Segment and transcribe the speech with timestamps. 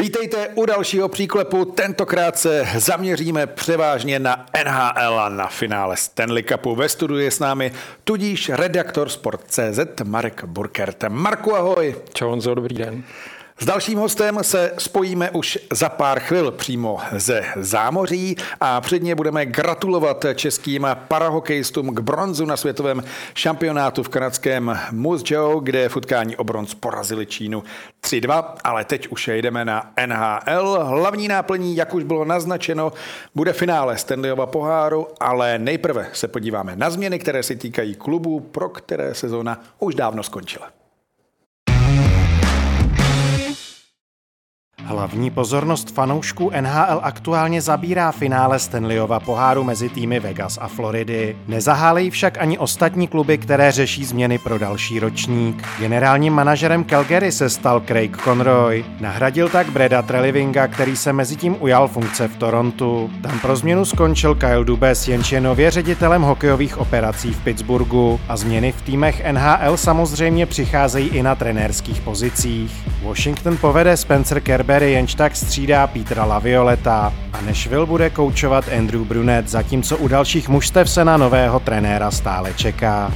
[0.00, 1.64] Vítejte u dalšího příklepu.
[1.64, 6.74] Tentokrát se zaměříme převážně na NHL a na finále Stanley Cupu.
[6.74, 7.72] Ve studiu je s námi
[8.04, 11.04] tudíž redaktor Sport.cz Marek Burkert.
[11.08, 11.94] Marku, ahoj.
[12.14, 13.02] Čau, Honzo, dobrý den.
[13.62, 19.46] S dalším hostem se spojíme už za pár chvil přímo ze zámoří a předně budeme
[19.46, 23.02] gratulovat českým parahokejistům k bronzu na světovém
[23.34, 27.62] šampionátu v kanadském Muzhou, kde v utkání o bronz porazili Čínu
[28.02, 30.84] 3-2, ale teď už jdeme na NHL.
[30.84, 32.92] Hlavní náplní, jak už bylo naznačeno,
[33.34, 38.68] bude finále Stanleyova poháru, ale nejprve se podíváme na změny, které se týkají klubů, pro
[38.68, 40.79] které sezóna už dávno skončila.
[44.84, 51.36] Hlavní pozornost fanoušků NHL aktuálně zabírá finále Stanleyova poháru mezi týmy Vegas a Floridy.
[51.48, 55.68] Nezahálejí však ani ostatní kluby, které řeší změny pro další ročník.
[55.78, 58.84] Generálním manažerem Calgary se stal Craig Conroy.
[59.00, 63.10] Nahradil tak Breda Trelivinga, který se mezi tím ujal funkce v Torontu.
[63.22, 68.20] Tam pro změnu skončil Kyle Dubes, jenž je nově ředitelem hokejových operací v Pittsburghu.
[68.28, 72.88] A změny v týmech NHL samozřejmě přicházejí i na trenérských pozicích.
[73.02, 79.04] Washington povede Spencer Kerber Barry jenž tak střídá Petra Lavioleta a Nashville bude koučovat Andrew
[79.04, 83.12] Brunet, zatímco u dalších mužstev se na nového trenéra stále čeká.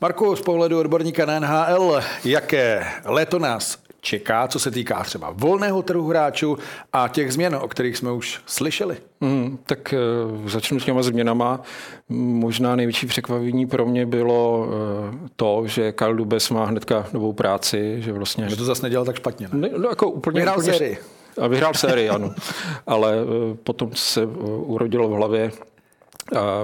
[0.00, 5.82] Marku, z pohledu odborníka na NHL, jaké léto nás čeká, co se týká třeba volného
[5.82, 6.58] trhu hráčů
[6.92, 8.96] a těch změn, o kterých jsme už slyšeli?
[9.20, 9.94] Mm, tak
[10.32, 11.60] uh, začnu s těma změnama.
[12.08, 17.96] Možná největší překvapení pro mě bylo uh, to, že Karl Dubes má hnedka novou práci,
[18.02, 18.48] že vlastně...
[18.48, 19.68] Že to zase nedělal tak špatně, ne?
[19.68, 20.98] ne no, jako úplně, vyhrál úplně, sérii.
[21.40, 22.34] A vyhrál sérii, ano.
[22.86, 25.50] Ale uh, potom se urodilo v hlavě,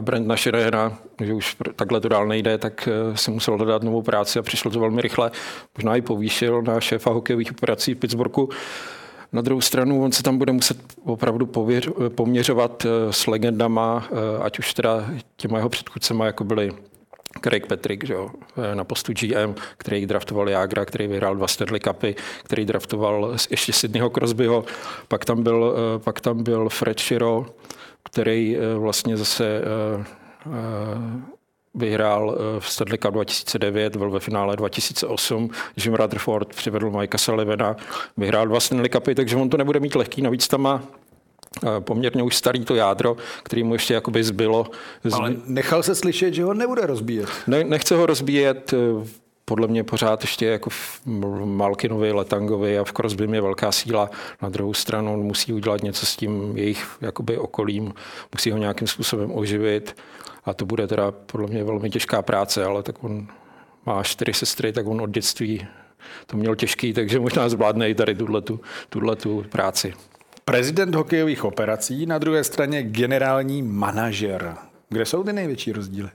[0.00, 4.38] Brandna Schirera, že už takhle to dál nejde, tak eh, se musel hledat novou práci
[4.38, 5.30] a přišlo to velmi rychle.
[5.76, 8.48] Možná i povýšil na šéfa hokejových operací v Pittsburghu.
[9.32, 14.42] Na druhou stranu on se tam bude muset opravdu pověř, poměřovat eh, s legendama, eh,
[14.42, 16.72] ať už teda těma jeho předchůdcema, jako byli
[17.44, 18.30] Craig Patrick, že jo,
[18.74, 24.10] na postu GM, který draftoval Jagra, který vyhrál dva Stanley Cupy, který draftoval ještě Sydneyho
[24.10, 24.64] Crosbyho,
[25.08, 27.46] pak tam byl, pak tam byl Fred Shiro,
[28.02, 29.62] který vlastně zase
[31.74, 35.50] vyhrál v Stanley Cup 2009, byl ve finále 2008,
[35.84, 37.76] Jim Rutherford přivedl Mikea Sullivana,
[38.16, 40.82] vyhrál dva Stanley Cupy, takže on to nebude mít lehký, navíc tam má
[41.80, 44.66] poměrně už starý to jádro, který mu ještě jakoby zbylo.
[45.12, 47.28] Ale nechal se slyšet, že ho nebude rozbíjet.
[47.46, 48.74] Ne, nechce ho rozbíjet,
[49.44, 51.00] podle mě pořád ještě jako v
[51.44, 54.10] Malkinovi, Letangovi a v Crosbym je velká síla.
[54.42, 57.94] Na druhou stranu on musí udělat něco s tím jejich jakoby okolím,
[58.34, 59.96] musí ho nějakým způsobem oživit
[60.46, 63.26] a to bude teda podle mě velmi těžká práce, ale tak on
[63.86, 65.66] má čtyři sestry, tak on od dětství
[66.26, 69.94] to měl těžký, takže možná zvládne i tady tuhletu, tuhletu práci.
[70.44, 74.54] Prezident hokejových operací, na druhé straně generální manažer.
[74.88, 76.08] Kde jsou ty největší rozdíly?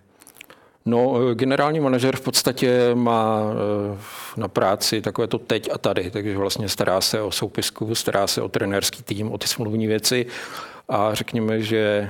[0.86, 3.98] No, eh, generální manažer v podstatě má eh,
[4.38, 8.42] na práci takové to teď a tady, takže vlastně stará se o soupisku, stará se
[8.42, 10.26] o trenérský tým, o ty smluvní věci
[10.90, 12.10] a řekněme, že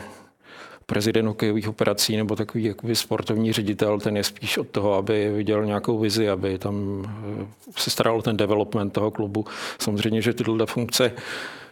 [0.91, 5.65] prezident hokejových operací nebo takový jakoby sportovní ředitel, ten je spíš od toho, aby viděl
[5.65, 7.05] nějakou vizi, aby tam
[7.41, 7.45] eh,
[7.77, 9.45] se staral ten development toho klubu.
[9.79, 11.11] Samozřejmě, že tyhle funkce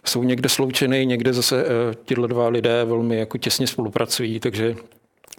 [0.06, 1.66] jsou někde sloučeny, někde zase
[2.06, 4.75] tyhle dva lidé velmi jako těsně spolupracují, takže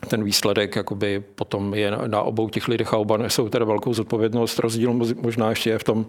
[0.08, 4.58] ten výsledek jakoby potom je na obou těch lidech a oba nesou teda velkou zodpovědnost.
[4.58, 6.06] Rozdíl možná ještě je v tom,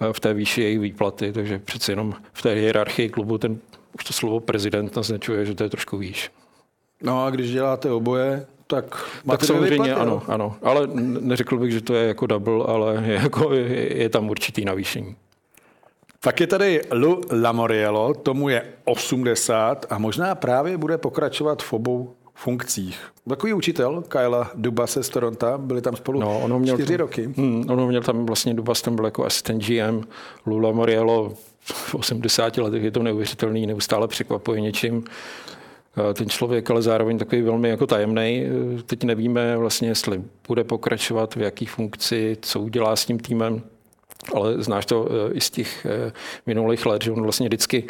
[0.00, 3.58] eh, v té výši jejich výplaty, takže přeci jenom v té hierarchii klubu ten,
[3.94, 6.30] už to slovo prezident naznačuje, že to je trošku výš.
[7.02, 10.86] No a když děláte oboje, tak tak samozřejmě ano, ano, ale
[11.20, 15.16] neřekl bych, že to je jako double, ale je, jako, je, je tam určitý navýšení.
[16.20, 22.14] Tak je tady Lu Lamoriello, tomu je 80 a možná právě bude pokračovat v obou
[22.34, 23.00] funkcích.
[23.28, 27.30] Takový učitel, Kyla Dubase z Toronto, byli tam spolu no, ono měl čtyři tam, roky.
[27.36, 30.04] Hmm, ono měl tam vlastně Dubas, tam byl jako asistent GM,
[30.46, 35.04] Lula Moriello v 80 letech je to neuvěřitelný, neustále překvapuje něčím.
[36.14, 38.44] Ten člověk ale zároveň takový velmi jako tajemný.
[38.86, 43.62] Teď nevíme vlastně, jestli bude pokračovat, v jaký funkci, co udělá s tím týmem
[44.34, 46.12] ale znáš to eh, i z těch eh,
[46.46, 47.84] minulých let, že on vlastně vždycky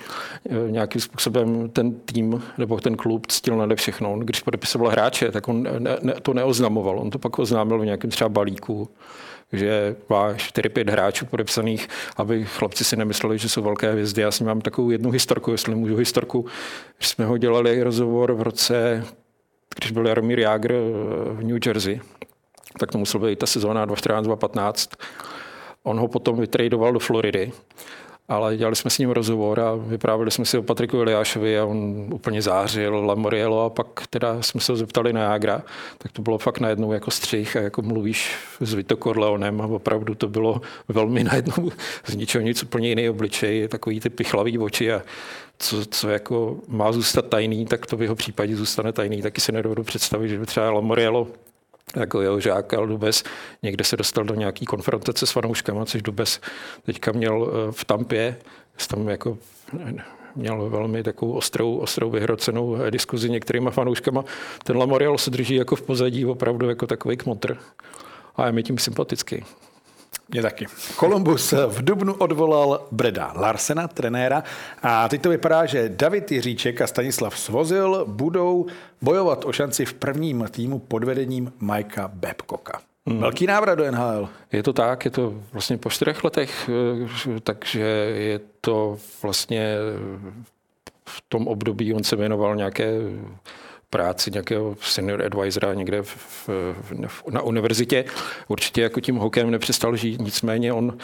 [0.50, 4.12] eh, nějakým způsobem ten tým nebo ten klub ctil nade všechno.
[4.12, 6.98] On, když podepisoval hráče, tak on ne, ne, to neoznamoval.
[6.98, 8.88] On to pak oznámil v nějakém třeba balíku,
[9.52, 14.22] že má 4-5 hráčů podepsaných, aby chlapci si nemysleli, že jsou velké hvězdy.
[14.22, 16.46] Já s ním mám takovou jednu historku, jestli můžu historku.
[16.96, 19.04] Když jsme ho dělali rozhovor v roce,
[19.78, 20.74] když byl Jaromír Jágr
[21.30, 22.00] v New Jersey,
[22.78, 24.96] tak to musel být ta sezóna 2014-2015.
[25.82, 27.52] On ho potom vytradoval do Floridy
[28.28, 32.06] ale dělali jsme s ním rozhovor a vyprávěli jsme si o Patriku Eliášovi a on
[32.14, 35.62] úplně zářil, Lamoriello a pak teda jsme se zeptali na Jagra,
[35.98, 40.14] tak to bylo fakt najednou jako střih a jako mluvíš s Vito Corleonem a opravdu
[40.14, 41.70] to bylo velmi najednou
[42.06, 45.02] z ničeho nic úplně jiný obličej, takový ty pichlavý oči a
[45.58, 49.22] co, co jako má zůstat tajný, tak to v jeho případě zůstane tajný.
[49.22, 51.26] Taky si nedovedu představit, že by třeba Lamoriello
[51.96, 53.24] jako jeho žák, ale Dubes
[53.62, 56.40] někde se dostal do nějaký konfrontace s fanouškama, což Dubes
[56.82, 58.36] teďka měl eh, v Tampě,
[58.88, 59.38] tam jako
[60.36, 64.24] měl velmi takovou ostrou, ostrou vyhrocenou eh, diskuzi některýma fanouškama.
[64.64, 67.56] Ten Lamorial se drží jako v pozadí opravdu jako takový kmotr
[68.36, 69.44] a je mi tím sympatický.
[70.28, 70.66] Mě taky.
[70.96, 74.42] Kolumbus v Dubnu odvolal Breda Larsena, trenéra,
[74.82, 78.66] a teď to vypadá, že David Jiříček a Stanislav Svozil budou
[79.02, 82.80] bojovat o šanci v prvním týmu pod vedením Majka Babcocka.
[83.06, 83.20] Hmm.
[83.20, 84.28] Velký návrat do NHL.
[84.52, 86.70] Je to tak, je to vlastně po čtyřech letech,
[87.36, 87.80] eh, takže
[88.16, 89.76] je to vlastně
[91.08, 92.92] v tom období, on se věnoval nějaké
[93.90, 96.92] práci nějakého senior advisora někde v, v,
[97.30, 98.04] na univerzitě.
[98.48, 100.98] Určitě jako tím hokejem nepřestal žít, nicméně on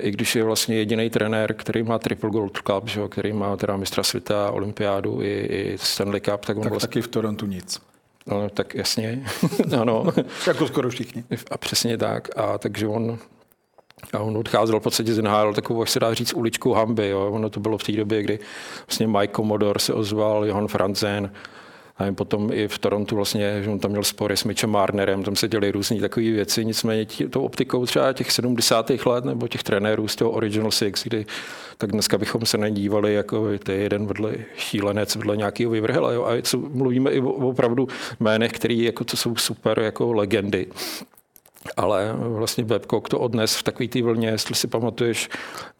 [0.00, 3.76] i když je vlastně jediný trenér, který má Triple Gold Cup, že, který má teda
[3.76, 6.88] mistra světa, olympiádu i, i Stanley Cup, tak on tak vlastně...
[6.88, 7.80] taky v Torontu nic.
[8.26, 9.24] No, tak jasně,
[9.80, 10.04] ano.
[10.46, 11.24] jako skoro všichni.
[11.50, 12.28] A přesně tak.
[12.36, 13.18] A takže on
[14.12, 17.08] a on odcházel v podstatě z NHL takovou, až se dá říct, uličkou hamby.
[17.08, 17.30] Jo.
[17.32, 18.38] Ono to bylo v té době, kdy
[18.86, 21.30] vlastně Mike Commodore se ozval, Johan Franzen,
[21.96, 25.36] a potom i v Torontu vlastně, že on tam měl spory s Mitchem Marnerem, tam
[25.36, 28.90] se děly různé takové věci, nicméně tí, tou optikou třeba těch 70.
[29.06, 31.26] let nebo těch trenérů z toho Original Six, kdy
[31.78, 36.12] tak dneska bychom se nedívali jako ty jeden vedle šílenec, vedle nějakého vyvrhela.
[36.12, 36.24] Jo?
[36.24, 37.88] A co, mluvíme i o, opravdu
[38.20, 40.66] jménech, který jako to jsou super jako legendy
[41.76, 45.28] ale vlastně Babcock to odnes v takové té vlně, jestli si pamatuješ,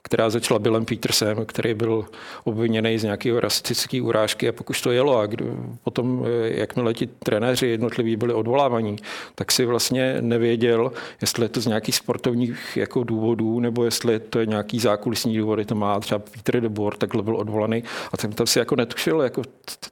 [0.02, 2.04] která začala Billem Petersem, který byl
[2.44, 5.18] obviněný z nějakého rasistické urážky a pak už to jelo.
[5.18, 5.44] A kdo,
[5.84, 8.96] potom, jakmile ti trenéři jednotliví byli odvolávaní,
[9.34, 14.38] tak si vlastně nevěděl, jestli je to z nějakých sportovních jako důvodů, nebo jestli to
[14.38, 17.84] je nějaký zákulisní důvody, to má třeba Peter de Boer, takhle byl odvolaný.
[18.12, 19.42] A tam, tam si jako netušil, jako,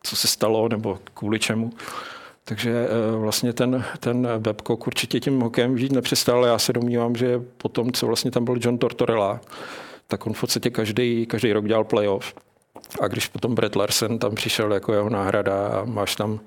[0.03, 1.73] co se stalo, nebo kvůli čemu.
[2.44, 6.44] Takže eh, vlastně ten, ten Babcock určitě tím hokejem žít nepřestal.
[6.44, 9.41] Já se domnívám, že po tom, co vlastně tam byl John Tortorella,
[10.09, 12.35] tak on v podstatě každý, každý rok dělal playoff.
[13.00, 16.41] A když potom Brett Larsen tam přišel jako jeho náhrada a máš tam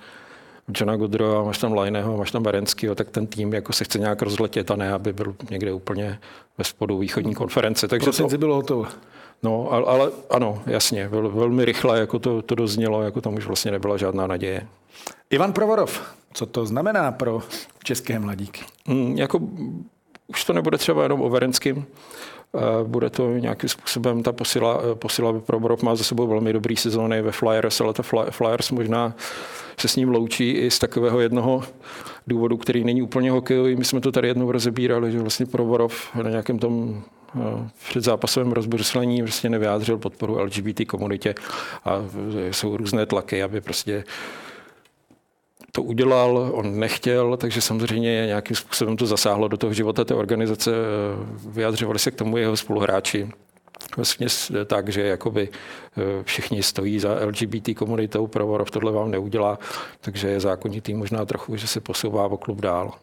[0.68, 4.00] Johna Godro a máš tam Lajného, máš tam Barenského, tak ten tým jako se chce
[4.00, 6.20] nějak rozletět a ne, aby byl někde úplně
[6.58, 7.88] ve spodu východní konference.
[7.88, 8.88] Takže to bylo hotovo.
[9.44, 13.46] No, ale, ale ano, jasně, vel, velmi rychle jako to, to doznělo, jako tam už
[13.46, 14.68] vlastně nebyla žádná naděje.
[15.30, 16.02] Ivan Provorov,
[16.34, 17.42] co to znamená pro
[17.84, 18.62] české mladíky?
[18.88, 19.40] Mm, jako,
[20.28, 21.86] už to nebude třeba jenom o Verenským,
[22.84, 27.22] bude to nějakým způsobem, ta posila, eh, posila Provorov má za sebou velmi dobrý sezóny
[27.22, 29.16] ve Flyers, ale ta Flyers možná
[29.78, 31.64] se s ním loučí i z takového jednoho
[32.28, 33.76] důvodu, který není úplně hokejový.
[33.76, 37.04] My jsme to tady jednou rozebírali, že vlastně Provorov na nějakém tom
[37.76, 41.36] v předzápasovém rozbruslení vlastně nevyjádřil podporu LGBT komunitě
[41.86, 42.06] a
[42.52, 44.04] jsou různé tlaky, aby prostě
[45.76, 50.72] to udělal, on nechtěl, takže samozřejmě nějakým způsobem to zasáhlo do toho života té organizace.
[51.48, 53.30] Vyjadřovali se k tomu jeho spoluhráči.
[53.98, 54.28] Vlastně
[54.66, 59.60] tak, že jakoby eh, všichni stojí za LGBT komunitou, Provorov tohle vám neudělá,
[60.02, 62.94] takže je zákonitý možná trochu, že se posouvá o klub dál.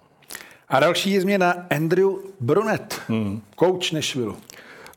[0.68, 2.10] A další je změna Andrew
[2.40, 3.42] Brunet, hmm.
[3.58, 4.34] coach Nashville.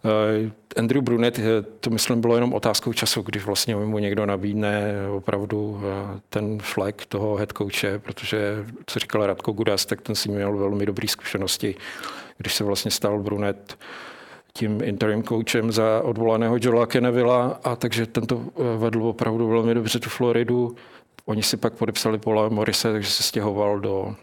[0.05, 1.39] Uh, Andrew Brunet,
[1.79, 7.05] to myslím bylo jenom otázkou času, když vlastně mu někdo nabídne opravdu eh, ten flag
[7.05, 11.75] toho head coache, protože, co říkal Radko Gudas, tak ten si měl velmi dobré zkušenosti,
[12.37, 13.77] když se vlastně stal Brunet
[14.53, 19.99] tím interim coachem za odvolaného Joela Kennevilla a takže tento eh, vedl opravdu velmi dobře
[19.99, 20.75] tu Floridu.
[21.25, 24.15] Oni si pak podepsali Paula Morise, takže se stěhoval do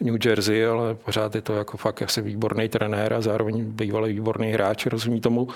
[0.00, 4.52] New Jersey, ale pořád je to jako fakt asi výborný trenér a zároveň bývalý výborný
[4.52, 5.48] hráč, rozumí tomu.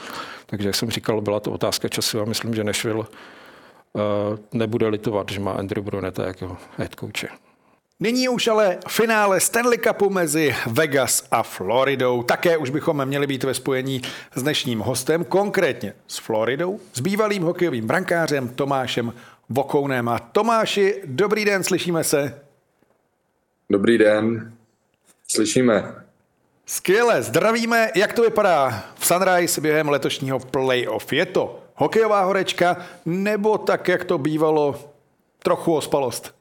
[0.47, 3.05] Takže jak jsem říkal, byla to otázka času a myslím, že Nashville uh,
[4.53, 7.29] nebude litovat, že má Andrew Bruneta jako head coache.
[8.03, 12.23] Nyní už ale finále Stanley Cupu mezi Vegas a Floridou.
[12.23, 14.03] Také už bychom měli být ve spojení
[14.35, 19.13] s dnešním hostem, konkrétně s Floridou, s bývalým hokejovým brankářem Tomášem
[19.49, 20.09] Vokounem.
[20.09, 22.50] A Tomáši, dobrý den, slyšíme se.
[23.71, 24.53] Dobrý den,
[25.29, 26.05] slyšíme.
[26.67, 27.91] Skvěle, zdravíme.
[27.97, 31.13] Jak to vypadá v Sunrise během letošního playoff?
[31.13, 34.75] Je to hokejová horečka nebo tak, jak to bývalo,
[35.43, 36.35] trochu ospalost?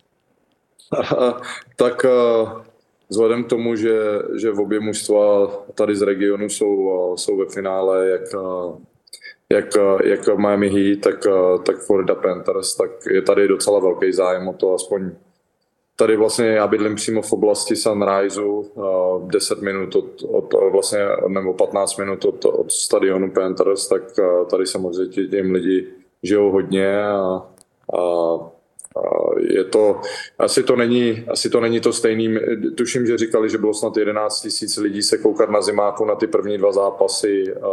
[1.75, 2.62] tak uh,
[3.09, 4.00] vzhledem k tomu, že,
[4.36, 8.21] že v obě mužstva tady z regionu jsou, jsou ve finále, jak,
[9.50, 9.65] jak,
[10.03, 11.27] jak Miami Heat, tak,
[11.65, 15.12] tak Florida Panthers, tak je tady docela velký zájem o to, aspoň
[16.00, 18.72] tady vlastně já bydlím přímo v oblasti Sunriseu,
[19.27, 24.03] 10 minut od, od vlastně, nebo 15 minut od, od stadionu Panthers, tak
[24.50, 25.88] tady samozřejmě těm lidi
[26.24, 27.48] žijou hodně a,
[27.98, 28.29] a
[29.39, 30.01] je to,
[30.39, 32.38] asi to není, asi to není to stejný.
[32.77, 36.27] Tuším, že říkali, že bylo snad 11 tisíc lidí se koukat na zimáku na ty
[36.27, 37.68] první dva zápasy, a,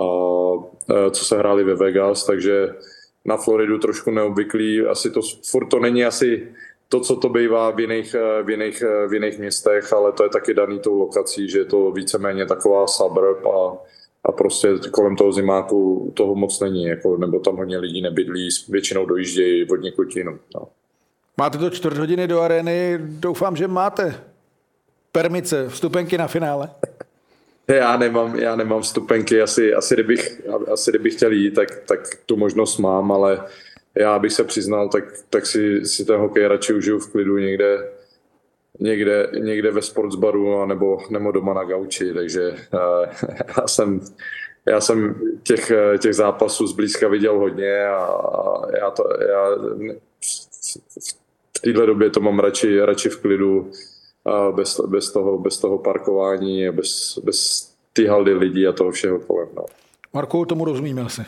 [0.00, 2.74] a, co se hráli ve Vegas, takže
[3.24, 4.80] na Floridu trošku neobvyklý.
[4.80, 6.48] Asi to, furt to není asi
[6.92, 10.54] to, co to bývá v jiných, v, jiných, v jiných městech, ale to je taky
[10.54, 13.76] daný tou lokací, že je to víceméně taková suburb a,
[14.24, 19.06] a prostě kolem toho zimáku toho moc není, jako, nebo tam hodně lidí nebydlí, většinou
[19.06, 20.08] dojíždějí od někud.
[20.54, 20.68] No.
[21.36, 24.14] Máte to čtvrt hodiny do arény, doufám, že máte
[25.12, 26.70] permice, vstupenky na finále.
[27.68, 32.36] Já nemám, já nemám vstupenky, asi, asi, kdybych, asi kdybych chtěl jít, tak, tak tu
[32.36, 33.40] možnost mám, ale
[33.94, 37.92] já bych se přiznal, tak, tak si, si ten hokej radši užiju v klidu někde,
[38.80, 43.06] někde, někde ve sportsbaru nebo, nebo doma na gauči, takže uh,
[43.58, 44.00] já jsem,
[44.66, 49.50] já jsem těch, těch zápasů zblízka viděl hodně a, a já, to, já
[51.56, 53.70] v této době to mám radši, radši v klidu,
[54.54, 59.48] bez, bez, toho, bez toho parkování, bez, bez ty haldy lidí a toho všeho kolem.
[59.56, 59.64] No.
[60.12, 61.22] Marku, tomu rozumíme asi.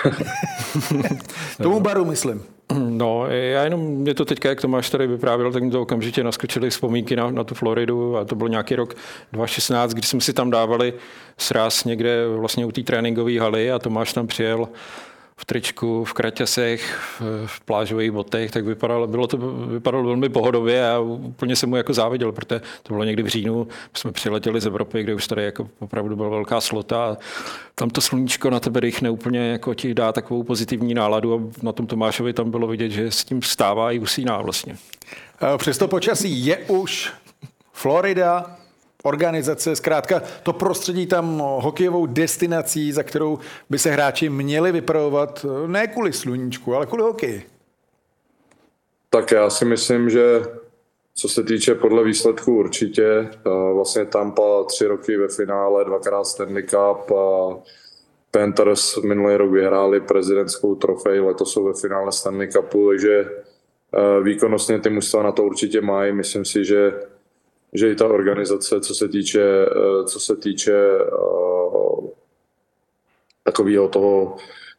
[1.62, 2.42] tomu baru myslím.
[2.78, 6.70] No, já jenom, mě to teďka, jak Tomáš tady vyprávěl, tak mi to okamžitě naskočily
[6.70, 8.94] vzpomínky na, na tu Floridu a to byl nějaký rok
[9.32, 10.94] 2016, kdy jsme si tam dávali
[11.38, 14.68] sraz někde vlastně u té tréninkové haly a Tomáš tam přijel
[15.36, 16.98] v tričku, v kraťasech,
[17.46, 19.36] v plážových botech, tak vypadalo, bylo to,
[19.66, 23.68] vypadalo velmi pohodově a úplně jsem mu jako záviděl, protože to bylo někdy v říjnu,
[23.94, 27.16] jsme přiletěli z Evropy, kde už tady jako opravdu byla velká slota a
[27.74, 31.72] tam to sluníčko na tebe rychne úplně jako ti dá takovou pozitivní náladu a na
[31.72, 34.76] tom Tomášovi tam bylo vidět, že s tím stává i usíná vlastně.
[35.56, 37.12] Přesto počasí je už
[37.72, 38.56] Florida,
[39.02, 43.38] organizace, zkrátka to prostředí tam hokejovou destinací, za kterou
[43.70, 47.46] by se hráči měli vypravovat ne kvůli sluníčku, ale kvůli hokeji.
[49.10, 50.42] Tak já si myslím, že
[51.14, 53.28] co se týče podle výsledků určitě,
[53.74, 57.12] vlastně Tampa tři roky ve finále, dvakrát Stanley Cup
[58.30, 63.30] Panthers minulý rok vyhráli prezidentskou trofej, letos jsou ve finále Stanley Cupu, takže
[64.22, 66.12] výkonnostně ty mužstva na to určitě mají.
[66.12, 66.92] Myslím si, že
[67.72, 72.08] že i ta organizace, co se týče, eh, co se týče uh,
[73.44, 74.36] takového toho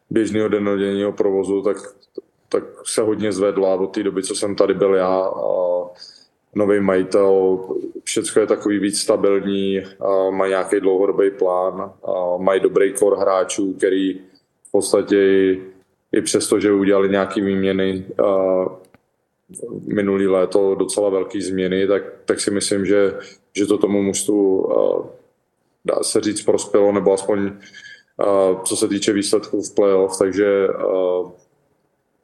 [0.10, 1.78] běžného denodenního provozu, tak,
[2.50, 5.54] tak se hodně zvedla od té doby, co jsem tady byl já a
[6.56, 7.60] nový majitel.
[8.04, 9.82] Všechno je takový víc stabilní,
[10.30, 11.94] mají nějaký dlouhodobý plán,
[12.38, 14.14] mají dobrý kor hráčů, který
[14.68, 15.18] v podstatě
[16.12, 18.06] i přesto, že udělali nějaké výměny,
[19.86, 23.17] minulý léto docela velký změny, tak, tak si myslím, že,
[23.53, 24.69] že to tomu mužstvu
[25.86, 27.51] dá se říct prospělo, nebo aspoň
[28.65, 30.67] co se týče výsledků v playoff, takže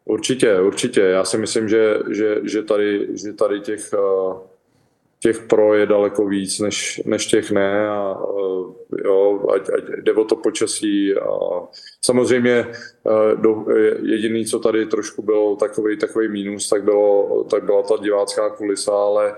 [0.06, 1.02] určitě, určitě.
[1.02, 3.94] Já si myslím, že, že, že, tady, že tady těch
[5.20, 8.18] těch pro je daleko víc než, než těch ne a
[9.06, 11.30] jo, ať, ať jde o to počasí a
[12.02, 12.68] samozřejmě
[13.36, 13.66] do,
[14.02, 18.92] jediný, co tady trošku bylo takový, takový mínus, tak, bylo, tak byla ta divácká kulisa,
[18.92, 19.36] ale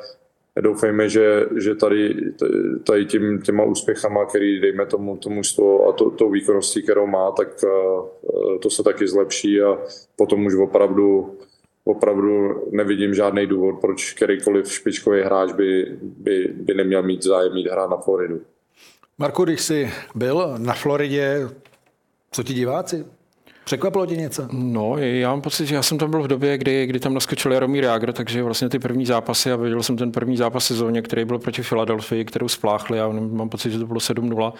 [0.61, 2.15] doufejme, že, že tady,
[2.83, 7.31] tady tím, těma úspěchama, který dejme tomu, tomu sto a to, tou výkonností, kterou má,
[7.31, 7.47] tak
[8.61, 9.77] to se taky zlepší a
[10.15, 11.37] potom už opravdu
[11.91, 17.67] opravdu nevidím žádný důvod, proč kterýkoliv špičkový hráč by, by, by neměl mít zájem mít
[17.67, 18.41] hrát na Floridu.
[19.17, 21.49] Marku, když jsi byl na Floridě,
[22.31, 23.05] co ti diváci?
[23.63, 24.47] Překvapilo tě něco?
[24.51, 27.51] No, já mám pocit, že já jsem tam byl v době, kdy, kdy tam naskočil
[27.51, 31.25] Jaromír Jágr, takže vlastně ty první zápasy a viděl jsem ten první zápas sezóně, který
[31.25, 34.53] byl proti Filadelfii, kterou spláchli a mám pocit, že to bylo 7-0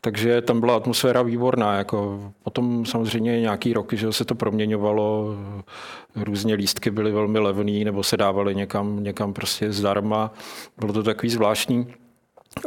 [0.00, 1.76] takže tam byla atmosféra výborná.
[1.76, 5.36] Jako potom samozřejmě nějaký roky, že se to proměňovalo,
[6.16, 10.32] různě lístky byly velmi levný nebo se dávaly někam, někam prostě zdarma.
[10.78, 11.86] Bylo to takový zvláštní.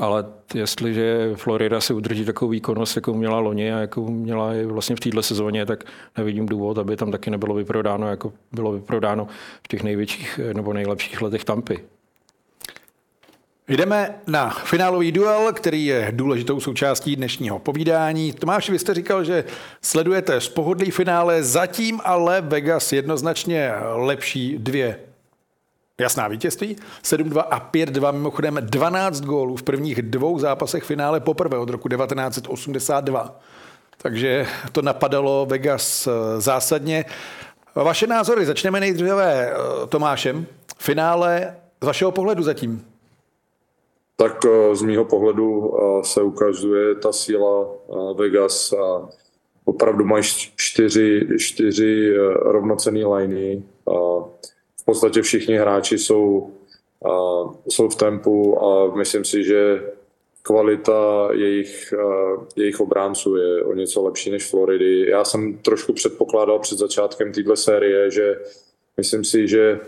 [0.02, 4.96] Ale jestliže Florida si udrží takovou výkonnost, jakou měla loni a jakou měla i vlastně
[4.96, 5.84] v této sezóně, tak
[6.18, 9.28] nevidím důvod, aby tam taky nebylo vyprodáno, jako bylo vyprodáno
[9.64, 11.80] v těch největších nebo nejlepších letech Tampy.
[13.72, 18.34] Jdeme na finálový duel, který je důležitou součástí dnešního povídání.
[18.34, 19.44] Tomáš, vy jste říkal, že
[19.82, 25.00] sledujete z pohodlí finále, zatím ale Vegas jednoznačně lepší dvě.
[26.00, 31.70] jasná vítězství, 7-2 a 5-2, mimochodem 12 gólů v prvních dvou zápasech finále poprvé od
[31.70, 33.40] roku 1982.
[33.98, 37.06] Takže to napadalo Vegas eh, zásadně.
[37.76, 40.46] Vaše názory, začneme nejdříve eh, Tomášem.
[40.78, 42.91] Finále z vašeho pohledu zatím?
[44.22, 47.68] Tak eh, z mýho pohledu se ukazuje ta síla
[48.16, 49.10] Vegas a
[49.66, 50.24] opravdu mají
[50.56, 53.64] čtyři, čtyři rovnocený liney.
[54.82, 56.52] V podstatě všichni hráči jsou,
[57.70, 59.84] jsou v tempu a myslím si, že
[60.42, 61.94] kvalita jejich,
[62.56, 65.10] jejich obránců je o něco lepší než Floridy.
[65.10, 68.40] Já jsem trošku předpokládal před začátkem této série, že
[68.98, 69.80] myslím si, že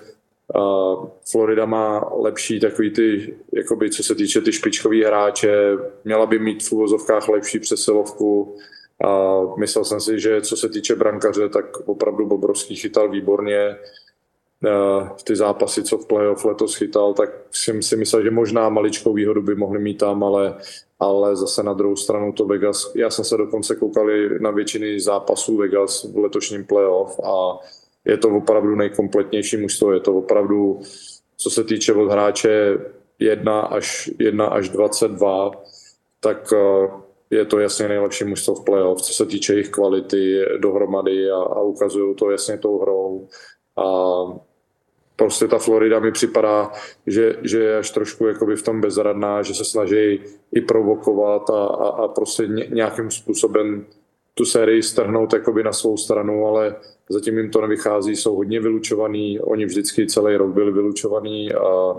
[1.32, 6.64] Florida má lepší takový ty, jakoby, co se týče ty špičkový hráče, měla by mít
[6.64, 8.56] v úvozovkách lepší přesilovku.
[9.06, 13.76] A myslel jsem si, že co se týče brankaře, tak opravdu Bobrovský chytal výborně
[15.18, 19.14] v ty zápasy, co v playoff letos chytal, tak jsem si myslel, že možná maličkou
[19.14, 20.56] výhodu by mohli mít tam, ale,
[21.00, 24.08] ale zase na druhou stranu to Vegas, já jsem se dokonce koukal
[24.40, 27.60] na většiny zápasů Vegas v letošním playoff a
[28.06, 30.80] je to opravdu nejkompletnější mužstvo, je to opravdu,
[31.38, 32.78] co se týče od hráče
[33.20, 35.52] 1 až, 1 až 22,
[36.20, 36.88] tak eh,
[37.30, 41.62] je to jasně nejlepší mužstvo v playoff, co se týče jejich kvality dohromady a, a
[41.62, 43.28] ukazují to jasně tou hrou.
[43.78, 43.86] A
[45.16, 46.72] prostě ta Florida mi připadá,
[47.08, 50.22] že, že je až trošku jakoby v tom bezradná, že se snaží
[50.56, 53.86] i provokovat a, a, a prostě nějakým způsobem
[54.34, 56.76] tu sérii strhnout jakoby na svou stranu, ale
[57.10, 61.96] zatím jim to nevychází, jsou hodně vylučovaný, oni vždycky celý rok byli vylučovaný, a,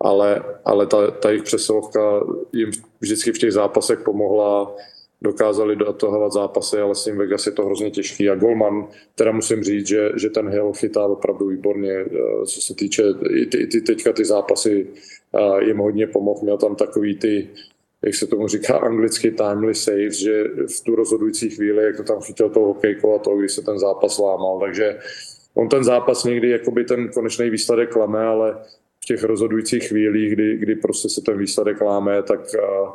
[0.00, 2.20] ale, ale ta, ta jejich přesilovka
[2.52, 4.76] jim vždycky v těch zápasech pomohla
[5.22, 8.30] dokázali dotahovat zápasy, ale s tím Vegas je to hrozně těžký.
[8.30, 12.74] A Golman, teda musím říct, že, že ten Hill chytá opravdu výborně, eh, co se
[12.74, 14.86] týče i ty, i ty teďka ty zápasy
[15.34, 16.40] eh, jim hodně pomohl.
[16.42, 17.48] Měl tam takový ty,
[18.06, 22.20] jak se tomu říká anglicky timely saves, že v tu rozhodující chvíli, jak to tam
[22.20, 24.60] chytil toho hokejko a to, když se ten zápas lámal.
[24.60, 24.98] Takže
[25.54, 28.58] on ten zápas někdy jakoby ten konečný výsledek klame, ale
[29.02, 32.90] v těch rozhodujících chvílích, kdy, kdy prostě se ten výsledek láme, tak uh,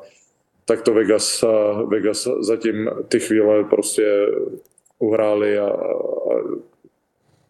[0.66, 1.44] tak to Vegas,
[1.88, 4.28] Vegas zatím ty chvíle prostě
[5.00, 6.34] uhráli a, a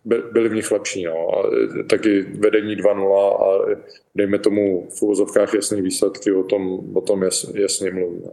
[0.06, 1.04] byli v nich lepší.
[1.04, 1.38] No.
[1.38, 1.44] A
[1.88, 3.78] taky vedení 2-0 a
[4.16, 8.22] dejme tomu v úvozovkách jasné výsledky, o tom, o tom jasně, jasně mluví.
[8.26, 8.32] No.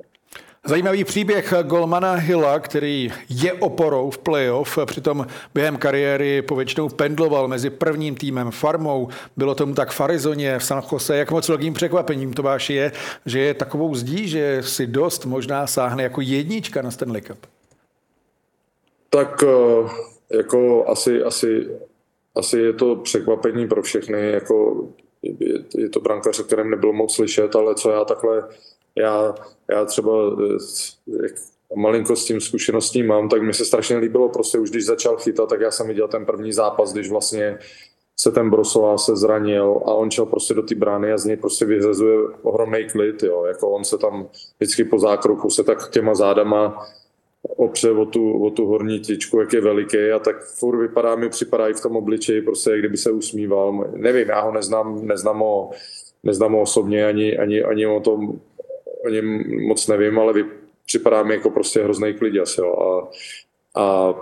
[0.67, 7.71] Zajímavý příběh Golmana Hilla, který je oporou v playoff, přitom během kariéry povětšinou pendloval mezi
[7.71, 9.09] prvním týmem farmou.
[9.37, 11.17] Bylo tomu tak v Arizoně, v San Jose.
[11.17, 12.93] Jak moc velkým překvapením to váš je,
[13.27, 17.39] že je takovou zdí, že si dost možná sáhne jako jednička na Stanley Cup?
[19.11, 19.89] Tak eh,
[20.33, 21.69] jako asi, asi,
[22.35, 24.31] asi je to překvapení pro všechny.
[24.31, 24.89] Jako
[25.77, 28.49] je, to brankař, o kterém nebylo moc slyšet, ale co já takhle
[28.97, 29.35] já,
[29.71, 31.29] já třeba eh,
[31.77, 35.49] malinko s tím zkušeností mám, tak mi se strašně líbilo, prostě už když začal chytat,
[35.49, 37.59] tak já jsem viděl ten první zápas, když vlastně
[38.21, 41.37] se ten Brosová se zranil a on šel prostě do té brány a z něj
[41.37, 43.45] prostě vyřezuje ohromný klid, jo.
[43.45, 46.87] Jako on se tam vždycky po zákroku se tak těma zádama
[47.43, 51.29] opře o tu, o tu horní tičku, jak je veliký a tak furt vypadá mi,
[51.29, 53.85] připadá i v tom obličeji, prostě kdyby se usmíval.
[53.97, 55.71] Nevím, já ho neznám, neznám ho,
[56.23, 58.41] neznám ho osobně, ani, ani, ani o tom
[59.05, 60.45] o něm moc nevím, ale vy,
[60.87, 62.59] připadá mi jako prostě hrozný kliděs.
[62.59, 62.75] Jo.
[62.77, 63.09] A,
[63.81, 64.13] a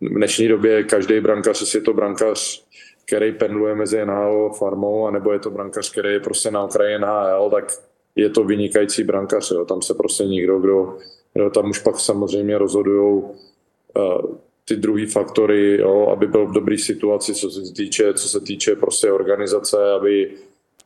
[0.00, 2.64] v dnešní době každý brankař, jestli je to brankař,
[3.06, 7.50] který pendluje mezi NHL farmou, anebo je to brankař, který je prostě na okraji NHL,
[7.50, 7.72] tak
[8.16, 9.50] je to vynikající brankař.
[9.50, 9.64] Jo.
[9.64, 10.98] Tam se prostě nikdo, kdo,
[11.34, 16.78] kdo tam už pak samozřejmě rozhodují uh, ty druhý faktory, jo, aby byl v dobré
[16.78, 20.30] situaci, co se týče, co se týče prostě organizace, aby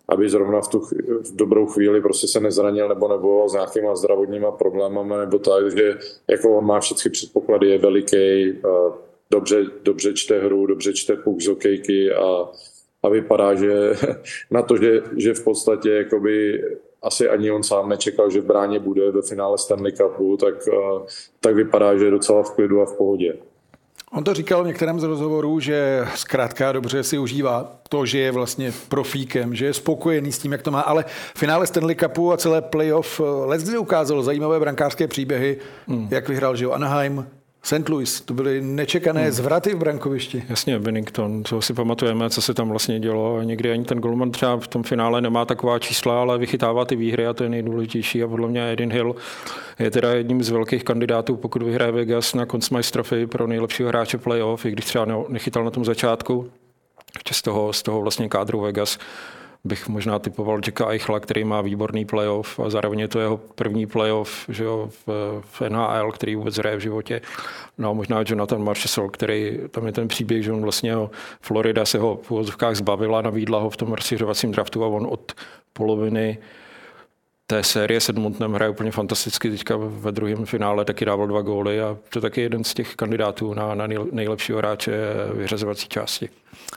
[0.08, 0.80] aby zrovna v tu
[1.20, 5.98] v dobrou chvíli prostě se nezranil nebo nebo s nějakýma zdravotníma problémami nebo tak, že
[6.28, 8.58] jako on má všechny předpoklady, je veliký,
[9.30, 11.48] dobře, dobře čte hru, dobře čte puk z
[12.12, 12.50] a,
[13.02, 13.92] a vypadá, že
[14.50, 16.62] na to, že, že v podstatě jakoby
[17.02, 20.54] asi ani on sám nečekal, že v bráně bude ve finále Stanley Cupu, tak,
[21.40, 23.34] tak vypadá, že je docela v klidu a v pohodě.
[24.12, 28.32] On to říkal v některém z rozhovorů, že zkrátka dobře si užívá to, že je
[28.32, 32.32] vlastně profíkem, že je spokojený s tím, jak to má, ale v finále Stanley Cupu
[32.32, 36.08] a celé playoff let kdy ukázalo zajímavé brankářské příběhy, hmm.
[36.10, 37.26] jak vyhrál že Anaheim,
[37.62, 37.88] St.
[37.88, 39.30] Louis, to byly nečekané hmm.
[39.30, 40.44] zvraty v brankovišti.
[40.48, 43.42] Jasně, Bennington, co si pamatujeme, co se tam vlastně dělo.
[43.42, 47.26] Někdy ani ten golman třeba v tom finále nemá taková čísla, ale vychytává ty výhry
[47.26, 48.22] a to je nejdůležitější.
[48.22, 49.16] A podle mě Edin Hill
[49.78, 54.18] je teda jedním z velkých kandidátů, pokud vyhraje Vegas na Consmice Trophy pro nejlepšího hráče
[54.18, 56.50] playoff, i když třeba nechytal na tom začátku.
[57.14, 58.98] ještě z toho, z toho vlastně kádru Vegas
[59.68, 63.86] bych možná typoval Jacka Eichla, který má výborný playoff a zároveň je to jeho první
[63.86, 67.20] playoff že jo, v, v NHL, který vůbec hraje v životě.
[67.78, 71.84] No a možná Jonathan Marchesol, který, tam je ten příběh, že on vlastně ho, Florida
[71.84, 75.32] se ho v úvozovkách zbavila, navídla ho v tom rozšiřovacím draftu a on od
[75.72, 76.38] poloviny
[77.50, 79.50] té série s Edmontonem hraje úplně fantasticky.
[79.50, 83.54] Teďka ve druhém finále taky dával dva góly a to taky jeden z těch kandidátů
[83.54, 84.92] na, na nejlepšího hráče
[85.32, 86.28] vyřazovací části.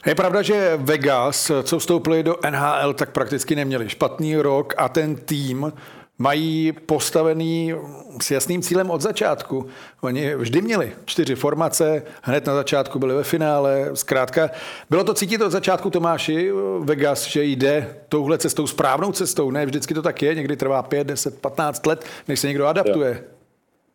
[0.06, 5.16] Je pravda, že Vegas, co vstoupili do NHL, tak prakticky neměli špatný rok a ten
[5.16, 5.74] tým
[6.22, 7.74] mají postavený
[8.22, 9.68] s jasným cílem od začátku.
[10.02, 14.50] Oni vždy měli čtyři formace, hned na začátku byli ve finále, zkrátka.
[14.90, 19.52] Bylo to cítit od začátku Tomáši Vegas, že jde touhle cestou, správnou cestou.
[19.52, 23.24] Ne, vždycky to tak je, někdy trvá 5, 10, 15 let, než se někdo adaptuje.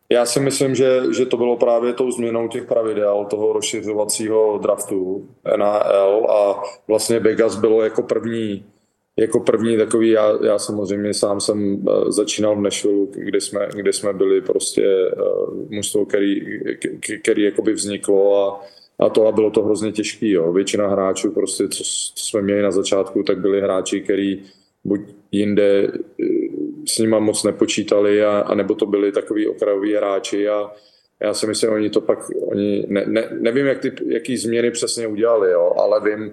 [0.09, 5.27] Já si myslím, že, že to bylo právě tou změnou těch pravidel, toho rozšiřovacího draftu
[5.57, 8.65] NHL a vlastně Vegas bylo jako první
[9.19, 13.93] jako první takový, já, já samozřejmě sám jsem eh, začínal v Nashville, kde jsme, kde
[13.93, 16.41] jsme byli prostě uh, mužstvo, který,
[17.21, 18.65] který jakoby vzniklo a,
[19.05, 20.31] a to a bylo to hrozně těžký.
[20.31, 20.53] Jo.
[20.53, 21.83] Většina hráčů, prostě, co,
[22.15, 24.43] co jsme měli na začátku, tak byli hráči, který
[24.83, 25.01] buď
[25.31, 26.25] jinde eh,
[26.87, 30.71] s nima moc nepočítali, a, a nebo to byli takový okrajoví hráči a,
[31.19, 35.07] já si myslím, oni to pak, oni ne, ne, nevím, jak ty, jaký změny přesně
[35.07, 36.31] udělali, jo, ale vím,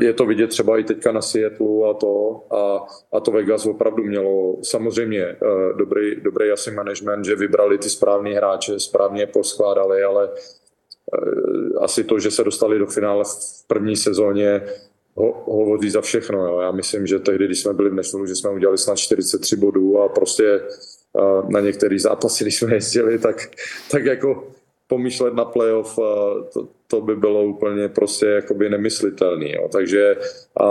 [0.00, 4.04] je to vidět třeba i teďka na Seattle a to, a, a to Vegas opravdu
[4.04, 5.36] mělo samozřejmě eh,
[5.76, 12.18] dobrý, dobrý asi management, že vybrali ty správní hráče, správně poskládali, ale eh, asi to,
[12.18, 14.62] že se dostali do finále v první sezóně,
[15.16, 16.46] ho, hovoří za všechno.
[16.46, 16.60] Jo.
[16.60, 19.98] Já myslím, že tehdy, když jsme byli v Nešnu, že jsme udělali snad 43 bodů
[19.98, 20.60] a prostě
[21.48, 23.36] na některý zápasy, když jsme jezdili, tak,
[23.90, 24.44] tak jako
[24.86, 25.96] pomýšlet na playoff,
[26.52, 29.52] to, to by bylo úplně prostě jakoby nemyslitelný.
[29.52, 29.68] Jo.
[29.72, 30.16] Takže
[30.56, 30.66] a,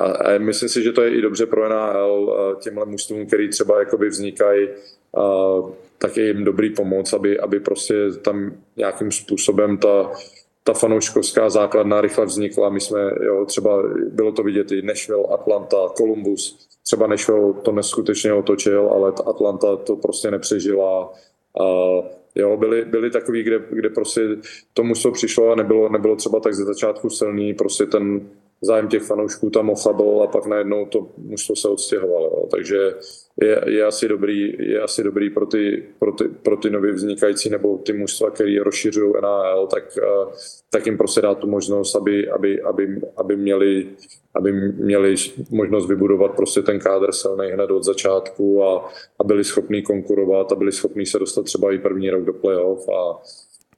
[0.00, 4.08] a myslím si, že to je i dobře pro NHL těmhle mužstvům, který třeba jakoby
[4.08, 4.68] vznikají,
[5.16, 5.54] a,
[5.98, 10.10] tak je jim dobrý pomoc, aby, aby prostě tam nějakým způsobem ta,
[10.64, 12.68] ta fanouškovská základna rychle vznikla.
[12.68, 18.32] My jsme, jo, třeba bylo to vidět i Nashville, Atlanta, Columbus, třeba Nashville to neskutečně
[18.32, 21.12] otočil, ale Atlanta to prostě nepřežila.
[21.60, 21.64] A
[22.34, 24.20] jo, byli, byli takový, kde, kde prostě
[24.74, 29.02] to mužstvo přišlo a nebylo, nebylo třeba tak ze začátku silný, prostě ten zájem těch
[29.02, 32.26] fanoušků tam ochabl a pak najednou to mužstvo se odstěhovalo.
[32.26, 32.48] Jo.
[32.50, 32.94] Takže
[33.42, 37.50] je, je, asi dobrý, je asi dobrý pro ty, pro ty, pro ty nově vznikající
[37.50, 40.32] nebo ty mužstva, které rozšiřují NHL, tak, eh,
[40.70, 43.88] tak jim prostě dát tu možnost, aby, aby, aby, aby, měli,
[44.34, 45.14] aby měli
[45.50, 50.54] možnost vybudovat prostě ten kádr silný hned od začátku a, a byli schopní konkurovat a
[50.54, 53.22] byli schopní se dostat třeba i první rok do playoff a,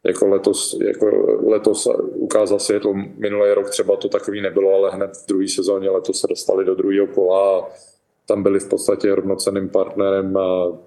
[0.05, 1.07] jako letos, jako
[1.47, 6.21] letos ukázal to minulý rok třeba to takový nebylo, ale hned v druhé sezóně letos
[6.21, 7.69] se dostali do druhého kola a
[8.27, 10.79] tam byli v podstatě rovnoceným partnerem a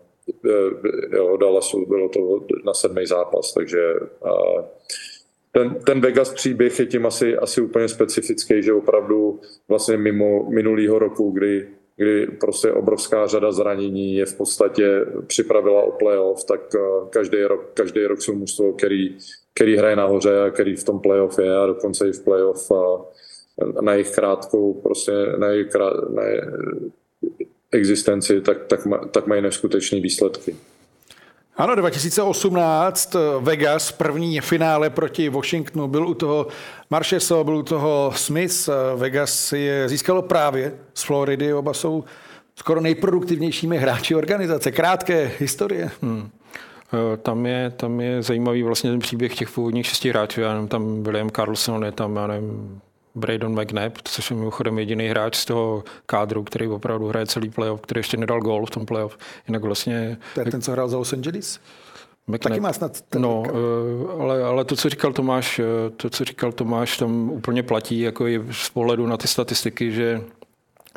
[0.45, 3.93] e, jo, Dallasu bylo to na sedmý zápas, takže
[4.25, 4.31] a,
[5.51, 10.99] ten, ten Vegas příběh je tím asi, asi úplně specifický, že opravdu vlastně mimo minulýho
[10.99, 11.67] roku, kdy
[11.99, 17.71] kdy prostě obrovská řada zranění je v podstatě připravila o playoff, tak eh, každý rok,
[17.73, 19.17] každý rok jsou mužstvo, který,
[19.53, 23.05] který hraje nahoře a který v tom playoff je a dokonce i v playoff a
[23.81, 26.23] na jejich krátkou, prostě na jejich, krát, na
[27.71, 28.79] existenci, tak, tak,
[29.11, 30.55] tak mají neskutečné výsledky.
[31.57, 36.47] Ano, 2018 Vegas, první finále proti Washingtonu, byl u toho
[36.89, 38.69] Marcheso, byl u toho Smith.
[38.95, 42.03] Vegas je získalo právě z Floridy, oba jsou
[42.55, 44.71] skoro nejproduktivnějšími hráči organizace.
[44.71, 45.91] Krátké historie.
[46.01, 46.29] Hmm.
[46.93, 50.41] Eh, tam je, tam je zajímavý vlastně ten příběh těch původních šesti hráčů.
[50.41, 52.81] Já nevím, tam William Carlson, je tam, já nevím,
[53.15, 57.81] Braydon McNabb, což je mimochodem jediný hráč z toho kádru, který opravdu hraje celý playoff,
[57.81, 59.17] který ještě nedal gól v tom playoff.
[59.47, 60.17] Jinak vlastně...
[60.33, 61.59] To je ten, co hrál za Los Angeles?
[62.27, 62.43] McNabb.
[62.43, 66.25] Taky má snad ten No, uh, ale, ale to, co říkal Tomáš, eh, to, co
[66.25, 70.21] říkal Tomáš, tam úplně platí, jako i z pohledu na ty statistiky, že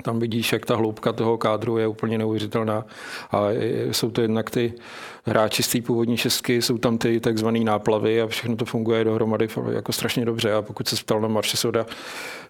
[0.02, 2.84] tam vidíš, jak ta hloubka toho kádru je úplně neuvěřitelná.
[3.30, 3.50] A
[3.90, 4.72] jsou to jednak ty
[5.24, 9.48] hráči z té původní šestky, jsou tam ty takzvané náplavy a všechno to funguje dohromady
[9.70, 10.52] jako strašně dobře.
[10.52, 11.86] A pokud se ptal na Marchesoda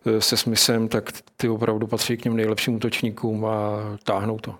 [0.06, 4.54] eh, se Smithem, tak ty opravdu patří k těm nejlepším útočníkům a táhnou to.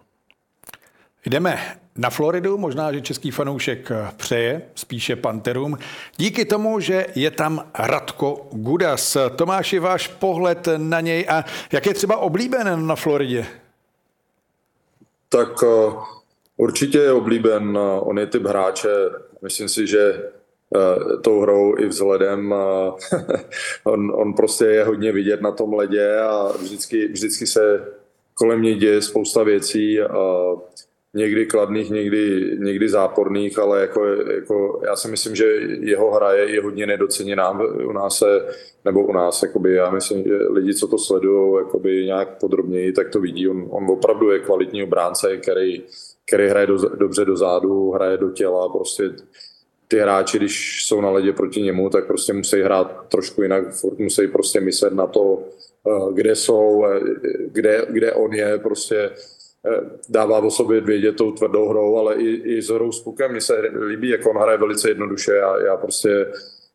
[1.26, 5.78] Jdeme na Floridu, možná, že český fanoušek přeje, spíše Panterům,
[6.16, 9.16] díky tomu, že je tam Radko Gudas.
[9.36, 13.46] Tomáš, je váš pohled na něj a jak je třeba oblíben na Floridě?
[15.28, 16.02] Tak uh,
[16.56, 17.78] určitě je oblíben.
[18.00, 18.88] On je typ hráče,
[19.42, 20.30] myslím si, že
[21.22, 22.54] tou hrou i vzhledem.
[23.84, 27.92] on, on prostě je hodně vidět na tom ledě a vždycky, vždycky se
[28.34, 30.00] kolem něj děje spousta věcí.
[30.00, 30.16] A
[31.14, 35.44] někdy kladných, někdy, někdy záporných, ale jako, jako, já si myslím, že
[35.80, 38.46] jeho hra je, je hodně nedoceněná u nás, se,
[38.84, 43.08] nebo u nás, jakoby, já myslím, že lidi, co to sledují jakoby nějak podrobněji, tak
[43.10, 43.48] to vidí.
[43.48, 45.82] On, on opravdu je kvalitní obránce, který,
[46.26, 49.10] který hraje do, dobře do zádu, hraje do těla, prostě
[49.88, 53.64] ty hráči, když jsou na ledě proti němu, tak prostě musí hrát trošku jinak,
[53.98, 55.44] musí prostě myslet na to,
[55.86, 57.00] eh, kde jsou, eh,
[57.46, 59.10] kde, kde on je, prostě
[60.08, 63.30] dává o sobě vědět tou tvrdou hrou, ale i, i s hrou s pukem.
[63.30, 65.32] Mně se líbí, jak on hraje velice jednoduše.
[65.32, 66.26] Já, já prostě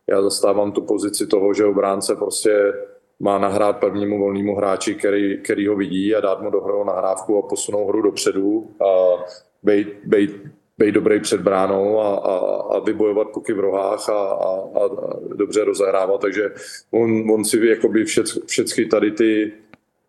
[0.09, 2.73] já zastávám tu pozici toho, že obránce prostě
[3.19, 7.37] má nahrát prvnímu volnému hráči, který, který ho vidí a dát mu do hru nahrávku
[7.37, 9.23] a posunout hru dopředu a
[9.63, 10.31] být, být,
[10.77, 12.35] být dobrý před bránou a, a,
[12.75, 14.89] a vybojovat puky v rohách a, a, a
[15.33, 16.21] dobře rozehrávat.
[16.21, 16.51] Takže
[16.91, 18.05] on, on si jakoby
[18.45, 19.53] všechny tady ty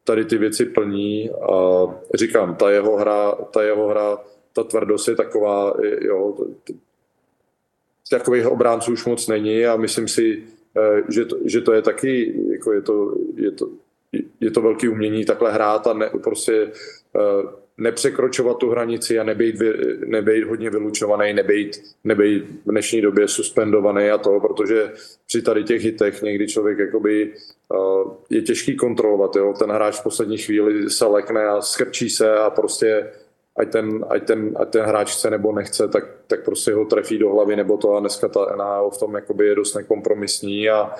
[0.09, 4.19] tady ty věci plní a říkám, ta jeho hra, ta jeho hra,
[4.53, 6.37] ta tvrdost je taková, jo,
[8.11, 10.45] takových obránců už moc není a myslím si,
[10.77, 13.69] eh, že to, že to je taky, jako je to, je to,
[14.41, 16.73] je to velký umění takhle hrát a ne, prostě
[17.13, 19.57] uh, nepřekročovat tu hranici a nebejt,
[20.07, 24.93] nebejt hodně vylučovaný, nebejt, nebejt v dnešní době suspendovaný a to, protože
[25.27, 27.33] při tady těch hitech někdy člověk jakoby
[28.31, 29.55] je těžký kontrolovat, jo?
[29.59, 33.11] ten hráč v poslední chvíli se lekne a skrčí se a prostě
[33.57, 37.19] ať ten, ať ten, ať ten hráč chce nebo nechce, tak, tak prostě ho trefí
[37.19, 40.95] do hlavy nebo to a dneska ta NHL v tom jakoby je dost nekompromisní a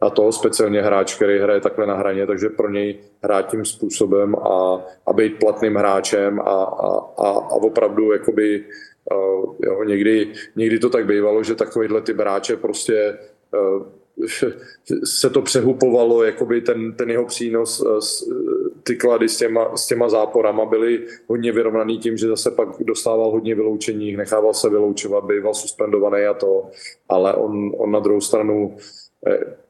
[0.00, 4.34] a to speciálně hráč, který hraje takhle na hraně, takže pro něj hrát tím způsobem
[4.34, 8.64] a, a být platným hráčem a, a, a, a opravdu jakoby,
[9.12, 13.18] uh, jo, někdy, někdy to tak bývalo, že takovýhle ty hráče prostě
[13.54, 13.86] uh,
[15.04, 17.84] se to přehupovalo, jakoby ten, ten jeho přínos,
[18.82, 23.30] ty klady s těma, s těma záporama byly hodně vyrovnaný tím, že zase pak dostával
[23.30, 26.70] hodně vyloučení, nechával se vyloučovat, býval suspendovaný a to,
[27.08, 28.76] ale on, on na druhou stranu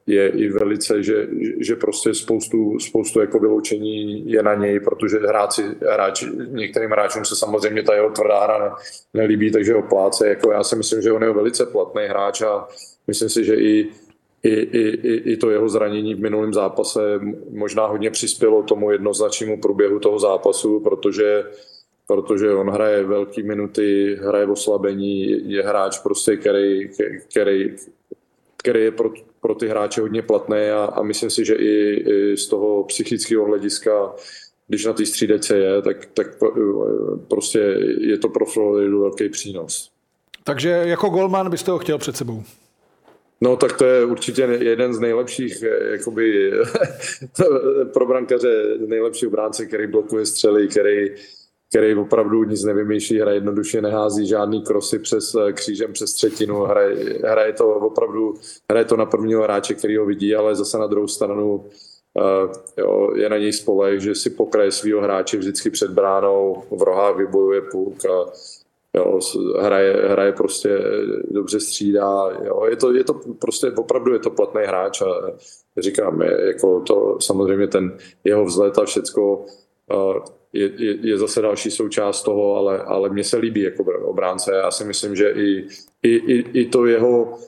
[0.06, 1.28] je i velice, že,
[1.60, 7.36] že prostě spoustu, spoustu jako vyloučení je na něj, protože hráči, hráči, některým hráčům se
[7.36, 8.70] samozřejmě ta jeho tvrdá hra ne,
[9.14, 10.28] nelíbí, takže ho pláce.
[10.28, 12.68] Jako já si myslím, že on je velice platný hráč a
[13.06, 13.88] myslím si, že i,
[14.48, 17.00] i, i, i to jeho zranění v minulém zápase
[17.50, 21.44] možná hodně přispělo tomu jednoznačnému průběhu toho zápasu, protože
[22.08, 26.88] protože on hraje velké minuty, hraje v oslabení, je hráč prostě, který,
[27.30, 27.76] který,
[28.56, 32.36] který je pro, pro ty hráče hodně platný a, a myslím si, že i, i
[32.36, 34.14] z toho psychického hlediska
[34.68, 36.26] když na té střídece je, tak, tak
[37.28, 37.58] prostě
[38.00, 39.90] je to pro Floridu velký přínos.
[40.44, 42.42] Takže jako golman byste ho chtěl před sebou?
[43.40, 46.52] No tak to je určitě jeden z nejlepších jakoby,
[47.92, 51.14] pro brankaře nejlepší obránce, který blokuje střely, který,
[51.68, 57.18] který opravdu nic nevymýšlí, hraje jednoduše, nehází žádný krosy přes eh, křížem přes třetinu, hraje,
[57.24, 58.34] hraje to opravdu,
[58.70, 63.10] hraje to na prvního hráče, který ho vidí, ale zase na druhou stranu uh, jo,
[63.14, 67.60] je na něj spolek, že si pokraje svého hráče vždycky před bránou, v rohách vybojuje
[67.60, 68.32] půlk a
[68.96, 69.20] jo,
[69.60, 70.78] hraje, hraje prostě
[71.30, 72.30] dobře střídá.
[72.44, 72.64] Jo.
[72.70, 75.06] Je, to, je to prostě opravdu je to platný hráč a
[75.78, 79.46] říkám, je, jako to samozřejmě ten jeho vzlet a všecko
[80.52, 84.54] je, je, je zase další součást toho, ale, ale mně se líbí jako obránce.
[84.54, 85.66] Já si myslím, že i,
[86.02, 87.38] i, i, i to jeho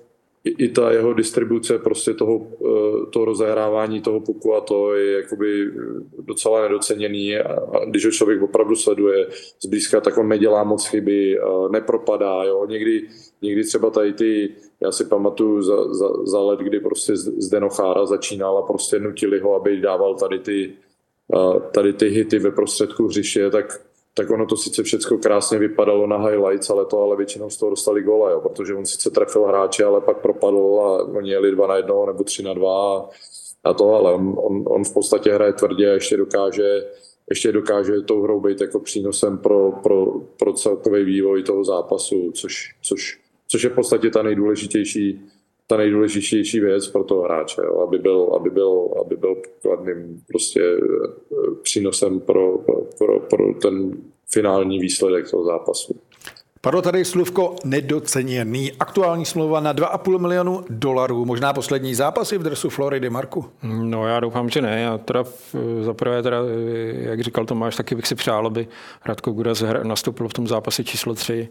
[0.48, 5.12] i, i ta jeho distribuce prostě toho, eh, toho rozehrávání toho puku a to je
[5.12, 5.70] jakoby
[6.18, 9.26] docela nedoceněný a když ho člověk opravdu sleduje
[9.62, 11.38] zblízka, tak on nedělá moc chyby,
[11.70, 12.66] nepropadá, jo.
[12.66, 13.08] Někdy,
[13.42, 18.06] někdy třeba tady ty, já si pamatuju za, za, za let, kdy prostě z Denochára
[18.06, 20.72] začínal a prostě nutili ho, aby dával tady ty
[21.72, 23.80] tady ty hity ve prostředku hřiště, tak,
[24.14, 27.71] tak ono to sice všechno krásně vypadalo na highlights, ale to ale většinou z toho
[27.71, 31.66] dostali gola, jo, protože on sice trefil hráče, ale pak propadl a oni jeli dva
[31.66, 33.09] na jedno nebo tři na dva a,
[33.64, 36.85] a to, ale on, on, on, v podstatě hraje tvrdě a ještě dokáže
[37.31, 40.07] ještě dokáže tou hrou být jako přínosem pro, pro,
[40.38, 45.21] pro celkový vývoj toho zápasu, což, což, což je v podstatě ta nejdůležitější
[45.70, 50.61] ta nejdůležitější věc pro toho hráče, jo, aby, byl, aby, byl, aby byl kladným prostě
[50.62, 52.59] eh, přínosem pro,
[52.98, 54.02] pro, pro ten
[54.33, 56.00] finální výsledek toho zápasu.
[56.61, 58.73] Padlo tady slůvko nedoceněný.
[58.81, 61.25] Aktuální smlouva na 2,5 milionu dolarů.
[61.25, 63.44] Možná poslední zápasy v dresu Floridy, Marku?
[63.62, 64.81] No já doufám, že ne.
[64.81, 65.25] Já teda
[65.83, 66.37] zaprvé, teda,
[66.92, 68.68] jak říkal Tomáš, taky bych si přál, aby
[69.05, 71.49] Radko Gudas nastoupil v tom zápase číslo 3,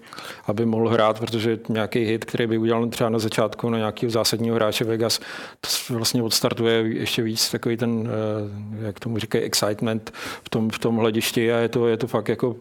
[0.48, 4.56] aby mohl hrát, protože nějaký hit, který by udělal třeba na začátku na nějakého zásadního
[4.56, 5.20] hráče Vegas,
[5.62, 8.10] to vlastně odstartuje ještě víc takový ten,
[8.82, 12.08] eh, jak tomu říkají, excitement v tom, v tom hledišti a je to, je to
[12.08, 12.56] fakt jako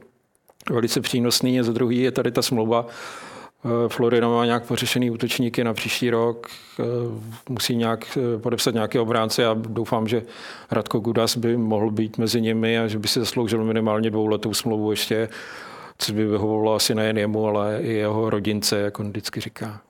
[0.70, 1.61] velice přínosný.
[1.61, 2.87] A za druhý je tady ta smlouva.
[3.66, 6.46] Eh, Florida má nějak pořešený útočníky na příští rok,
[6.81, 6.83] eh,
[7.48, 10.22] musí nějak eh, podepsat nějaké obránce a doufám, že
[10.70, 14.90] Radko Gudas by mohl být mezi nimi a že by si zasloužil minimálně dvouletou smlouvu
[14.90, 15.29] ještě,
[15.98, 19.81] což by vyhovovalo asi nejen jemu, ale i jeho rodince, jak on vždycky říká.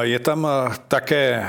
[0.00, 0.48] Je tam
[0.88, 1.46] také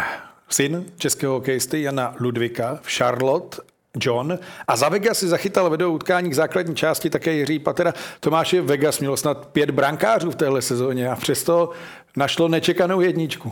[0.50, 3.58] syn českého hokejisty Jana Ludvika v Charlotte
[3.98, 4.40] John.
[4.68, 7.94] A za Vegas si zachytal vedou utkání k základní části také Jiří Patera.
[8.20, 11.70] Tomáši Vegas měl snad pět brankářů v téhle sezóně a přesto
[12.18, 13.52] našlo nečekanou jedničku.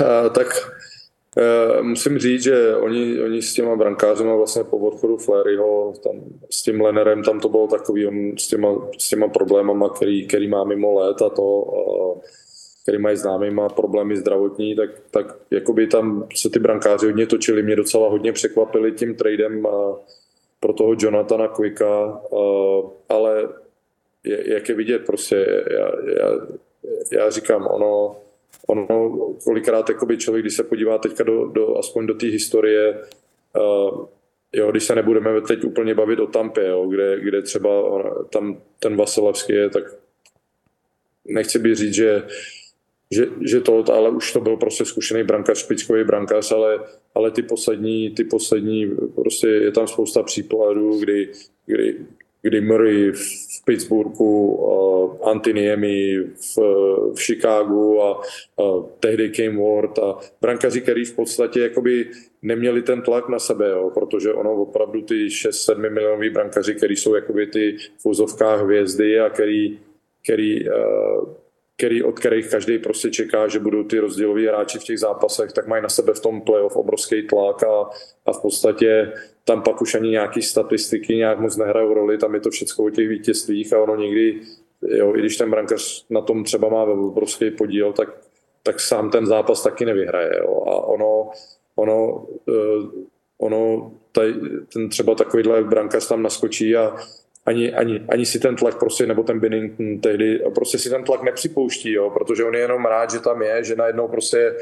[0.00, 0.46] A, tak
[1.38, 6.12] e, musím říct, že oni, oni s těma brankářema vlastně po odchodu Fleryho, tam,
[6.50, 10.48] s tím Lenerem, tam to bylo takový, on s těma, s těma problémama, který, který
[10.48, 12.43] má mimo let a to a,
[12.84, 17.62] který mají známý, má problémy zdravotní, tak, tak jakoby tam se ty brankáři hodně točili.
[17.62, 19.68] Mě docela hodně překvapili tím tradem
[20.60, 22.20] pro toho Jonathana Quicka,
[23.08, 23.48] ale
[24.24, 26.46] jak je vidět, prostě já, já,
[27.12, 28.16] já říkám, ono,
[28.66, 28.86] ono
[29.44, 33.00] kolikrát jakoby člověk, když se podívá teďka do, do aspoň do té historie,
[34.52, 38.60] jo, když se nebudeme teď úplně bavit o Tampě, jo, kde, kde třeba on, tam
[38.78, 39.84] ten Vasilevský je, tak
[41.24, 42.22] nechci by říct, že
[43.14, 46.80] že, že to, ale už to byl prostě zkušený brankář, špičkový brankář, ale,
[47.14, 51.28] ale ty poslední, ty poslední, prostě je tam spousta příkladů, kdy,
[51.66, 51.96] kdy,
[52.42, 56.56] kdy Murray v Pittsburghu, uh, Antiniemi v,
[57.14, 58.20] v Chicagu a
[58.56, 62.10] uh, tehdy Came Ward a brankaři, který v podstatě jakoby
[62.42, 67.14] neměli ten tlak na sebe, jo, protože ono opravdu ty 6-7 milionový brankaři, který jsou
[67.14, 69.78] jakoby ty v úzovkách hvězdy a který,
[70.22, 71.43] který uh,
[71.76, 75.66] který, od kterých každý prostě čeká, že budou ty rozdíloví hráči v těch zápasech, tak
[75.66, 77.90] mají na sebe v tom playoff obrovský tlak a,
[78.26, 79.12] a v podstatě
[79.44, 82.90] tam pak už ani nějaký statistiky nějak moc nehrajou roli, tam je to všechno o
[82.90, 84.40] těch vítězstvích a ono někdy,
[84.82, 88.08] jo, i když ten brankař na tom třeba má obrovský podíl, tak,
[88.62, 90.30] tak sám ten zápas taky nevyhraje.
[90.38, 90.64] Jo.
[90.66, 91.30] A ono,
[91.76, 92.90] ono, uh,
[93.38, 94.34] ono tady,
[94.72, 96.96] ten třeba takovýhle brankař tam naskočí a
[97.46, 101.22] ani, ani, ani si ten tlak prostě, nebo ten Binnington tehdy, prostě si ten tlak
[101.22, 104.56] nepřipouští, jo, protože on je jenom rád, že tam je, že najednou prostě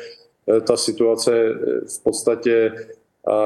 [0.57, 1.55] eh, ta situace eh,
[1.99, 2.73] v podstatě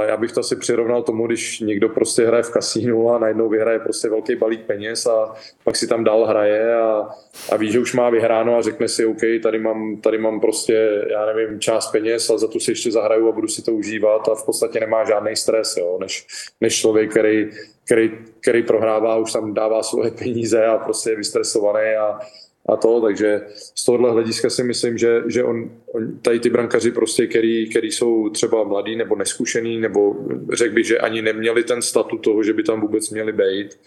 [0.07, 3.79] já bych to asi přirovnal tomu, když někdo prostě hraje v kasínu a najednou vyhraje
[3.79, 5.35] prostě velký balík peněz a
[5.65, 7.09] pak si tam dál hraje a,
[7.53, 11.05] a ví, že už má vyhráno a řekne si, OK, tady mám, tady mám prostě,
[11.11, 14.29] já nevím, část peněz a za to si ještě zahraju a budu si to užívat.
[14.29, 16.27] A v podstatě nemá žádný stres, jo, než,
[16.61, 17.51] než člověk, který,
[17.85, 18.11] který,
[18.41, 22.19] který prohrává, už tam dává svoje peníze a prostě je vystresovaný a,
[22.69, 23.41] a to, takže
[23.75, 27.91] z tohohle hlediska si myslím, že, že on, on, tady ty brankaři prostě, který, který
[27.91, 30.17] jsou třeba mladí nebo neskušený, nebo
[30.53, 33.79] řekl bych, že ani neměli ten statut toho, že by tam vůbec měli být,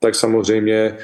[0.00, 0.96] tak samozřejmě e,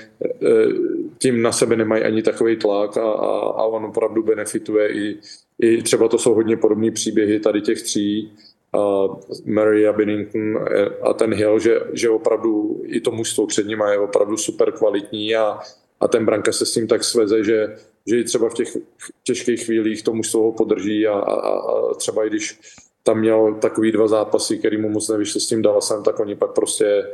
[1.18, 5.18] tím na sebe nemají ani takový tlak a, a, a on opravdu benefituje i,
[5.60, 8.32] i třeba to jsou hodně podobné příběhy tady těch tří,
[8.72, 9.08] a
[9.44, 10.64] Murray a Bennington
[11.02, 15.36] a ten Hill, že, že opravdu i to mužstvo před nimi je opravdu super kvalitní
[15.36, 15.58] a,
[16.00, 18.76] a ten branka se s tím tak sveze, že, že třeba v těch
[19.22, 22.60] těžkých chvílích to mužstvo podrží a, a, a třeba i když
[23.02, 26.52] tam měl takový dva zápasy, který mu moc nevyšly s tím Dallasem, tak oni pak
[26.52, 27.06] prostě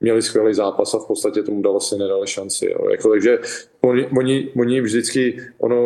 [0.00, 2.70] měli skvělý zápas a v podstatě tomu Dallasi nedali šanci.
[2.70, 2.90] Jo.
[2.90, 3.38] Jako, takže
[3.80, 5.76] oni, oni, oni, vždycky, ono,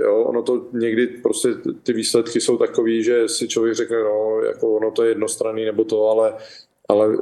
[0.00, 1.48] jo, ono to někdy prostě
[1.82, 5.84] ty výsledky jsou takový, že si člověk řekne, no, jako ono to je jednostranný nebo
[5.84, 6.34] to, ale
[6.88, 7.16] ale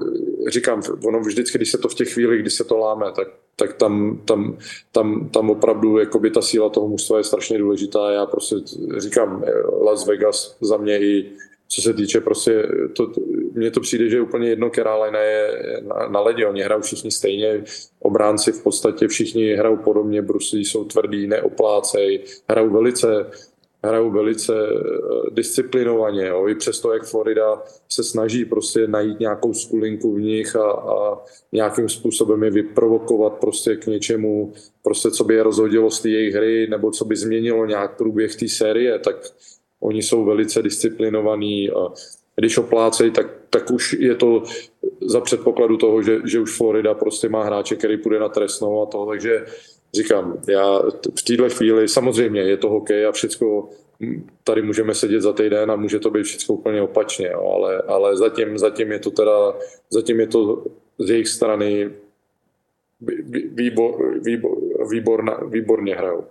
[0.49, 3.29] říkám, ono vždycky, když se to v těch chvílích, kdy se to láme, tak,
[3.61, 4.57] tak tam, tam,
[4.93, 8.11] tam, tam opravdu jakoby ta síla toho mužstva je strašně důležitá.
[8.11, 8.57] Já prostě
[8.97, 9.45] říkám,
[9.83, 11.31] Las Vegas za mě i
[11.69, 13.13] co se týče prostě, to,
[13.53, 17.65] mně to přijde, že úplně jedno, která je na, na ledě, oni hrajou všichni stejně,
[17.99, 23.31] obránci v podstatě všichni hrajou podobně, bruslí jsou tvrdí, neoplácej, hrajou velice
[23.85, 26.27] hrajou velice eh, disciplinovaně.
[26.27, 26.49] Jo.
[26.49, 31.19] I přesto, jak Florida se snaží prostě najít nějakou skulinku v nich a, a
[31.53, 34.53] nějakým způsobem je vyprovokovat prostě k něčemu,
[34.83, 38.37] prostě co by je rozhodilo z té jejich hry, nebo co by změnilo nějak průběh
[38.37, 39.17] té série, tak
[39.81, 41.71] oni jsou velice disciplinovaní.
[41.71, 41.89] A
[42.37, 44.43] když oplácejí, tak, tak už je to
[45.01, 48.87] za předpokladu toho, že, že už Florida prostě má hráče, který půjde na trestnou a
[48.87, 49.45] to, takže
[49.95, 50.79] říkám, já
[51.19, 53.69] v této chvíli samozřejmě je to hokej a všechno
[54.45, 58.17] tady můžeme sedět za týden a může to být všechno úplně opačně, jo, ale, ale
[58.17, 59.55] zatím, zatím je to teda,
[59.91, 60.65] zatím je to
[60.99, 61.91] z jejich strany
[63.55, 64.59] výbor, výbor,
[64.91, 66.25] výborna, výborně hrajou.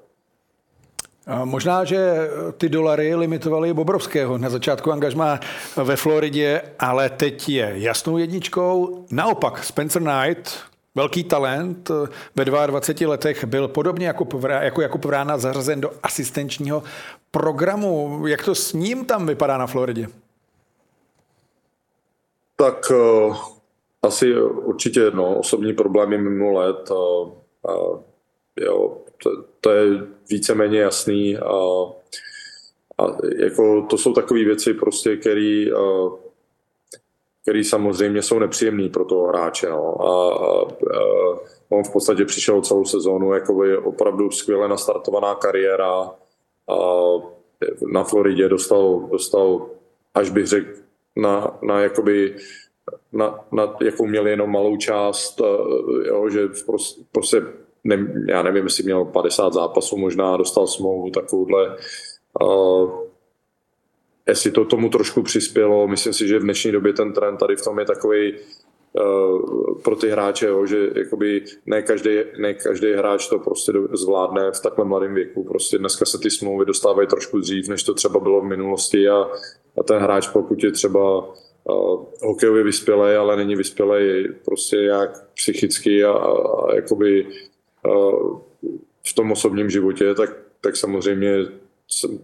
[1.44, 5.40] Možná, že ty dolary limitovaly Bobrovského na začátku angažmá
[5.84, 9.06] ve Floridě, ale teď je jasnou jedničkou.
[9.12, 10.52] Naopak Spencer Knight,
[10.96, 11.92] velký talent,
[12.36, 16.84] ve 22 letech byl podobně jako, jako Jakub Vrána zařazen do asistenčního
[17.32, 18.24] programu.
[18.28, 20.08] Jak to s ním tam vypadá na Floridě?
[22.56, 23.38] Tak uh,
[24.02, 26.92] asi určitě no, osobní problémy mimo let.
[26.92, 27.32] Uh,
[27.62, 28.00] uh,
[28.60, 29.30] jo, to,
[29.62, 31.38] to je víceméně jasný.
[31.38, 31.56] A,
[32.98, 35.72] a jako to jsou takové věci, prostě, který,
[37.50, 39.70] který samozřejmě jsou nepříjemné pro toho hráče.
[39.70, 40.02] No.
[40.02, 41.40] A, a, a
[41.70, 46.12] on v podstatě přišel celou sezónu, jako je opravdu skvěle nastartovaná kariéra.
[46.70, 46.76] A
[47.92, 49.70] na Floridě dostal, dostal
[50.14, 50.68] až bych řekl,
[51.16, 52.36] na, na jakoby
[53.14, 55.42] na, na, jakou měl jenom malou část,
[56.06, 57.42] jo, že prostě, prostě
[57.84, 61.76] ne, já nevím, jestli měl 50 zápasů, možná dostal smlouvu takovouhle.
[62.42, 62.92] Uh,
[64.30, 67.64] jestli to tomu trošku přispělo, myslím si, že v dnešní době ten trend tady v
[67.64, 73.28] tom je takový uh, pro ty hráče, jo, že jakoby ne každý, ne každý hráč
[73.28, 75.44] to prostě zvládne v takhle mladém věku.
[75.44, 79.28] Prostě dneska se ty smlouvy dostávají trošku dřív, než to třeba bylo v minulosti a,
[79.78, 86.04] a ten hráč, pokud je třeba uh, hokejově vyspělej, ale není vyspělej prostě jak psychicky
[86.04, 87.28] a, a jakoby
[89.04, 91.46] v tom osobním životě, tak, tak samozřejmě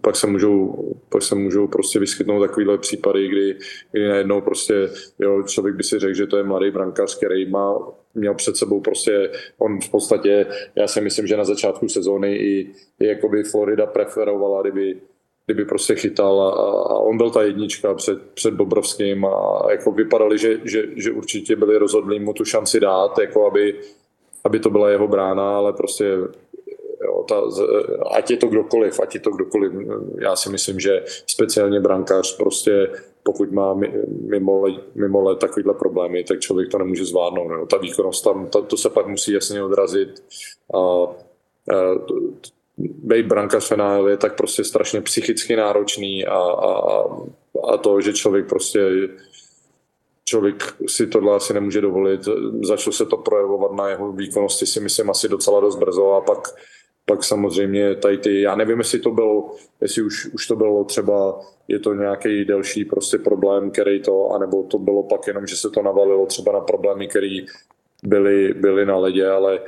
[0.00, 0.74] pak se můžou,
[1.08, 3.56] pak se můžou prostě vyskytnout takovýhle případy, kdy,
[3.92, 4.88] kdy najednou prostě,
[5.18, 7.78] jo, člověk by si řekl, že to je mladý brankář, který má,
[8.14, 10.46] měl před sebou prostě, on v podstatě,
[10.76, 15.00] já si myslím, že na začátku sezóny i, i jakoby Florida preferovala, kdyby,
[15.46, 16.50] kdyby prostě chytal a,
[16.94, 21.56] a on byl ta jednička před, před Bobrovským a jako vypadali, že, že, že určitě
[21.56, 23.80] byli rozhodlí mu tu šanci dát, jako aby,
[24.44, 26.16] aby to byla jeho brána, ale prostě
[27.06, 27.42] jo, ta,
[28.10, 29.72] ať je to kdokoliv, ať je to kdokoliv,
[30.20, 32.90] já si myslím, že speciálně brankář prostě
[33.26, 33.74] pokud má
[34.30, 37.48] mimo, mimo let takovýhle problémy, tak člověk to nemůže zvládnout.
[37.48, 37.66] No.
[37.66, 40.24] Ta výkonnost tam, to, to se pak musí jasně odrazit.
[40.74, 41.08] A, a,
[42.78, 47.04] být brankář finále je tak prostě strašně psychicky náročný a, a,
[47.72, 48.90] a to, že člověk prostě
[50.24, 52.20] člověk si tohle asi nemůže dovolit.
[52.62, 56.54] Začalo se to projevovat na jeho výkonnosti, si myslím, asi docela dost brzo a pak,
[57.06, 61.40] pak samozřejmě tady ty, já nevím, jestli to bylo, jestli už, už to bylo třeba,
[61.68, 65.70] je to nějaký delší prostě problém, který to, anebo to bylo pak jenom, že se
[65.70, 67.38] to navalilo třeba na problémy, které
[68.02, 69.60] byly, byly na ledě, ale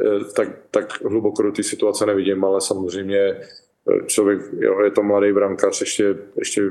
[0.00, 5.02] eh, tak, tak hluboko do té situace nevidím, ale samozřejmě eh, člověk, jo, je to
[5.02, 6.62] mladý brankář, ještě, ještě,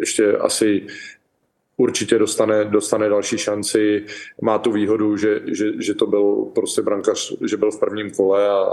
[0.00, 0.86] ještě asi
[1.76, 4.04] určitě dostane, dostane další šanci.
[4.42, 8.48] Má tu výhodu, že, že, že to byl prostě brankař, že byl v prvním kole
[8.48, 8.64] a,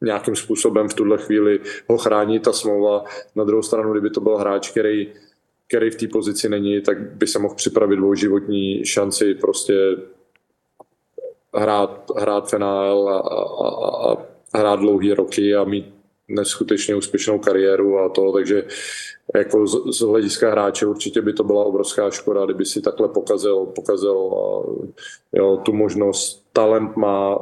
[0.00, 3.04] nějakým způsobem v tuhle chvíli ho chrání ta smlouva.
[3.36, 5.12] Na druhou stranu, kdyby to byl hráč, který,
[5.68, 9.96] který v té pozici není, tak by se mohl připravit o životní šanci prostě
[11.54, 14.16] hrát, hrát finál a, a, a,
[14.54, 15.95] hrát dlouhý roky a mít
[16.28, 18.64] neskutečně úspěšnou kariéru a to, takže
[19.34, 23.66] jako z, z hlediska hráče určitě by to byla obrovská škoda, kdyby si takhle pokazil,
[23.66, 24.14] pokazil
[25.32, 26.46] jo, tu možnost.
[26.52, 27.38] Talent má,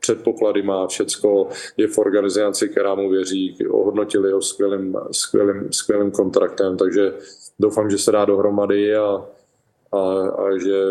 [0.00, 6.76] předpoklady má, všecko je v organizaci, která mu věří, ohodnotili ho skvělým, skvělým, skvělým kontraktem,
[6.76, 7.14] takže
[7.58, 9.24] doufám, že se dá dohromady a,
[9.92, 9.98] a,
[10.28, 10.82] a že,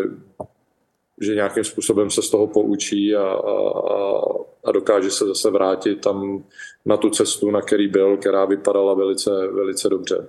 [1.20, 4.20] že nějakým způsobem se z toho poučí a, a,
[4.64, 6.44] a dokáže se zase vrátit tam
[6.84, 10.28] na tu cestu, na který byl, která vypadala velice, velice dobře.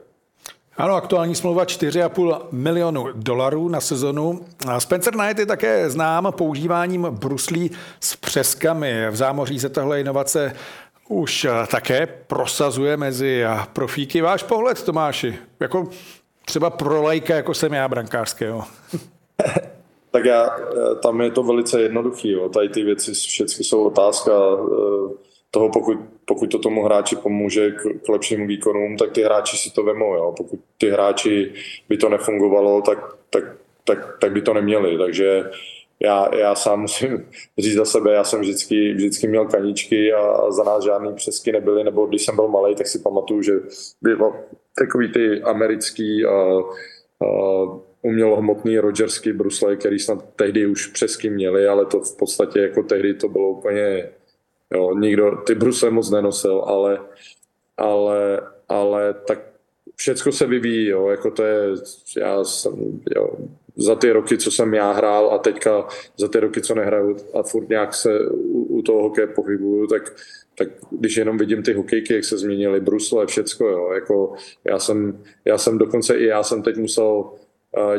[0.78, 4.46] Ano, aktuální smlouva 4,5 milionu dolarů na sezonu.
[4.80, 9.06] Spencer Knight je také znám používáním bruslí s přeskami.
[9.10, 10.54] V zámoří se tahle inovace
[11.10, 14.22] už také prosazuje mezi profíky.
[14.22, 15.90] Váš pohled, Tomáši, jako
[16.46, 18.64] třeba pro lajka, jako jsem já, brankářského.
[20.18, 20.50] tak já,
[21.04, 22.36] tam je to velice jednoduchý.
[22.54, 25.14] Tady ty věci všechny jsou otázka eh,
[25.52, 29.72] toho, pokud, pokud to tomu hráči pomůže k, k lepším výkonům, tak ty hráči si
[29.72, 30.16] to vemou.
[30.16, 30.34] Jo.
[30.38, 31.54] Pokud ty hráči
[31.90, 32.98] by to nefungovalo, tak,
[33.30, 33.44] tak,
[33.84, 34.98] tak, tak by to neměli.
[34.98, 35.50] Takže
[36.00, 40.64] já, já sám musím říct za sebe, já jsem vždycky, vždycky měl kaničky a za
[40.64, 43.54] nás žádný přesky nebyly, nebo když jsem byl malý, tak si pamatuju, že
[44.02, 44.36] bylo
[44.78, 46.34] takový ty americký a,
[47.26, 47.28] a
[48.08, 53.14] umělohmotný Rogerský brusle, který snad tehdy už přesky měli, ale to v podstatě jako tehdy
[53.14, 54.10] to bylo úplně,
[54.74, 57.00] jo, nikdo ty brusle moc nenosil, ale,
[57.78, 59.40] ale, ale tak
[59.96, 61.70] všecko se vyvíjí, jo, jako to je,
[62.18, 63.30] já jsem, jo,
[63.76, 65.88] za ty roky, co jsem já hrál a teďka
[66.18, 70.16] za ty roky, co nehraju a furt nějak se u, u toho hokeje pohybuju, tak,
[70.58, 74.34] tak když jenom vidím ty hokejky, jak se změnily, brusle, všecko, jo, jako
[74.64, 77.32] já jsem, já jsem dokonce i já jsem teď musel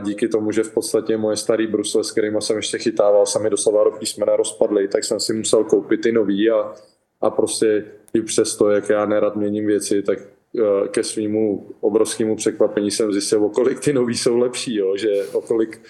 [0.01, 3.51] díky tomu, že v podstatě moje starý brusle, s kterými jsem ještě chytával, se mi
[3.51, 6.75] doslova do písmena rozpadly, tak jsem si musel koupit ty nový a,
[7.21, 10.19] a prostě i přesto, jak já nerad měním věci, tak
[10.57, 14.97] Eh, ke svýmu obrovskému překvapení jsem zjistil, o kolik ty nový jsou lepší, jo?
[14.97, 15.81] že o kolik,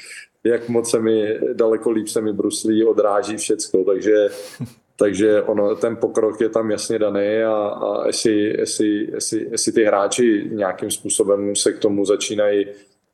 [0.44, 4.28] jak moc se mi, daleko líp se mi bruslí, odráží všecko, takže,
[4.96, 9.84] takže ono, ten pokrok je tam jasně daný a, a jestli, jestli, jestli, jestli ty
[9.84, 12.66] hráči nějakým způsobem se k tomu začínají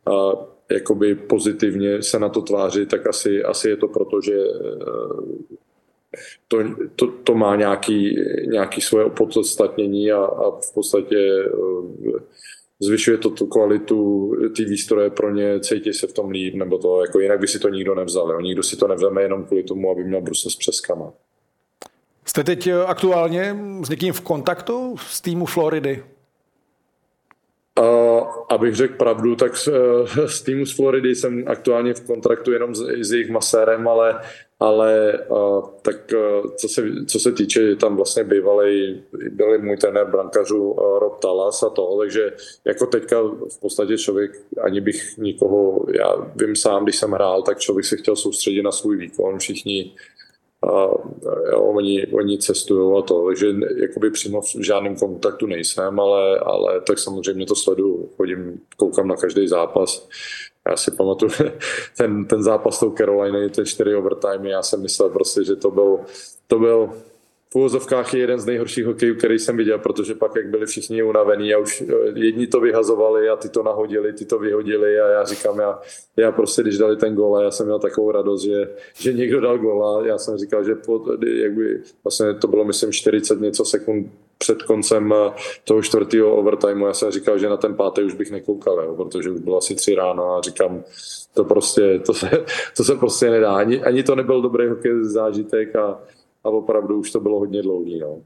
[0.07, 0.33] a,
[0.71, 5.57] jakoby pozitivně se na to tvářit, tak asi, asi je to proto, že eh,
[6.49, 6.59] to,
[6.97, 12.21] to, to má nějaký, nějaký svoje opodstatnění a, a v podstatě eh,
[12.81, 17.01] zvyšuje to tu kvalitu ty výstroje pro ně, cítí se v tom líp, nebo to,
[17.01, 18.31] jako jinak by si to nikdo nevzal.
[18.31, 18.41] Jo.
[18.41, 21.12] Nikdo si to nevzeme jenom kvůli tomu, aby měl brusle s přeskama.
[22.25, 26.03] Jste teď eh, aktuálně s někým v kontaktu z týmu Floridy?
[27.77, 27.85] A,
[28.49, 32.75] abych řekl pravdu, tak s, eh, s týmu z Floridy jsem aktuálně v kontraktu jenom
[32.75, 34.20] s, s jejich masérem, ale
[34.61, 40.07] ale uh, tak uh, co, se, co se týče, tam vlastně bývalý, byl můj trenér
[40.07, 42.33] brankařů uh, Rob Talas a to, takže
[42.64, 44.31] jako teďka v podstatě člověk,
[44.62, 48.72] ani bych nikoho, já vím sám, když jsem hrál, tak člověk se chtěl soustředit na
[48.72, 49.95] svůj výkon, všichni
[50.65, 50.89] a
[51.53, 56.81] jo, oni, oni cestují a to, takže jakoby přímo v žádném kontaktu nejsem, ale, ale
[56.81, 60.09] tak samozřejmě to sleduju, chodím, koukám na každý zápas.
[60.71, 61.31] Já si pamatuju
[61.97, 66.01] ten, ten zápas tou Carolina, ten čtyři overtime, já jsem myslel prostě, že to byl,
[66.47, 66.91] to byl
[67.57, 71.55] úvozovkách je jeden z nejhorších hokejů, který jsem viděl, protože pak, jak byli všichni unavení
[71.55, 75.25] a už eh, jedni to vyhazovali a ty to nahodili, ty to vyhodili a já
[75.25, 75.81] říkám, já,
[76.17, 79.59] já prostě, když dali ten gol, já jsem měl takovou radost, že, že někdo dal
[79.59, 83.65] gol a já jsem říkal, že pod, jak by, vlastně to bylo, myslím, 40 něco
[83.65, 85.33] sekund před koncem eh,
[85.65, 86.87] toho čtvrtého overtimeu.
[86.87, 89.75] Já jsem říkal, že na ten pátý už bych nekoukal, jo, protože už bylo asi
[89.75, 90.85] tři ráno a říkám,
[91.35, 92.31] to prostě, to se,
[92.77, 93.55] to se prostě nedá.
[93.55, 96.01] Ani, ani to nebyl dobrý hokej zážitek a,
[96.45, 97.99] a opravdu už to bylo hodně dlouhý.
[98.01, 98.19] No.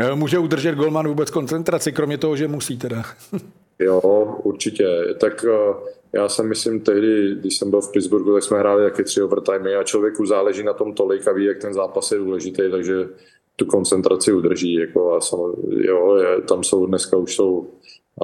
[0.00, 3.02] Eh, může udržet golman vůbec koncentraci, kromě toho, že musí teda?
[3.78, 4.00] jo,
[4.42, 4.86] určitě.
[5.20, 5.74] Tak eh,
[6.12, 9.76] já jsem myslím tehdy, když jsem byl v Pittsburghu, tak jsme hráli taky tři overtime
[9.76, 13.08] a člověku záleží na tom tolik a ví, jak ten zápas je důležitý, takže
[13.56, 14.74] tu koncentraci udrží.
[14.74, 17.66] Jako a samozřejmě, jo, je, tam jsou dneska už jsou,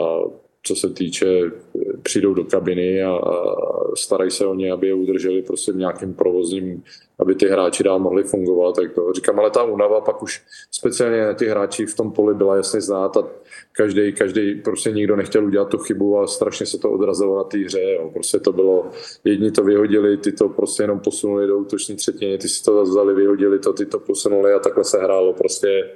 [0.03, 0.21] a
[0.69, 1.51] co se týče,
[2.03, 3.55] přijdou do kabiny a, a
[3.97, 6.83] starají se o ně, aby je udrželi prostě v nějakým provozním
[7.19, 8.77] aby ty hráči dál mohli fungovat.
[8.77, 12.57] Tak to říkám, ale ta únava pak už speciálně ty hráči v tom poli byla
[12.57, 13.29] jasně znát a
[13.73, 17.59] každý, každý prostě nikdo nechtěl udělat tu chybu a strašně se to odrazilo na té
[17.59, 17.83] hře.
[17.83, 18.11] Jo.
[18.13, 18.91] Prostě to bylo,
[19.25, 23.15] jedni to vyhodili, ty to prostě jenom posunuli do útoční třetiny, ty si to vzali,
[23.15, 25.91] vyhodili to, ty to posunuli a takhle se hrálo prostě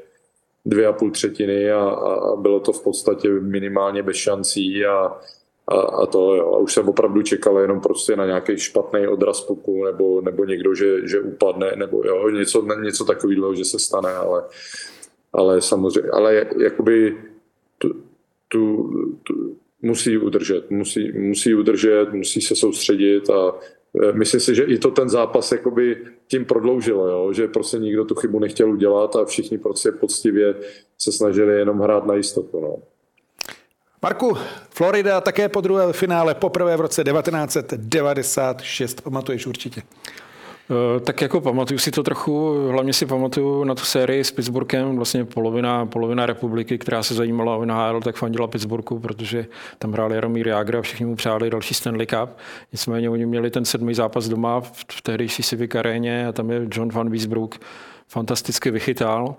[0.64, 5.20] dvě a půl třetiny a, a bylo to v podstatě minimálně bez šancí a,
[5.68, 6.54] a, a to jo.
[6.54, 10.74] A už jsem opravdu čekal jenom prostě na nějaký špatný odraz puku nebo, nebo někdo,
[10.74, 14.44] že, že upadne, nebo jo, něco, něco takového, že se stane, ale,
[15.32, 17.16] ale samozřejmě, ale jakoby
[17.78, 17.88] tu,
[18.48, 18.90] tu,
[19.22, 23.54] tu, musí udržet, musí, musí udržet, musí se soustředit a
[24.12, 27.32] myslím si, že i to ten zápas jakoby tím prodloužilo, jo?
[27.32, 30.54] že prostě nikdo tu chybu nechtěl udělat a všichni prostě poctivě
[30.98, 32.60] se snažili jenom hrát na jistotu.
[32.60, 32.76] No.
[34.02, 34.36] Marku,
[34.70, 39.82] Florida také po druhé finále, poprvé v roce 1996, pamatuješ určitě.
[40.70, 44.96] Eh, tak jako pamatuju si to trochu, hlavně si pamatuju na tu sérii s Pittsburghem,
[44.96, 49.46] vlastně polovina, polovina republiky, která se zajímala o NHL, tak fandila Pittsburghu, protože
[49.78, 52.30] tam hrál Jaromír Jágr a všichni mu přáli další Stanley Cup.
[52.72, 56.88] Nicméně oni měli ten sedmý zápas doma v tehdejší Civic aréně a tam je John
[56.88, 57.58] Van Wiesbrook
[58.08, 59.36] fantasticky vychytal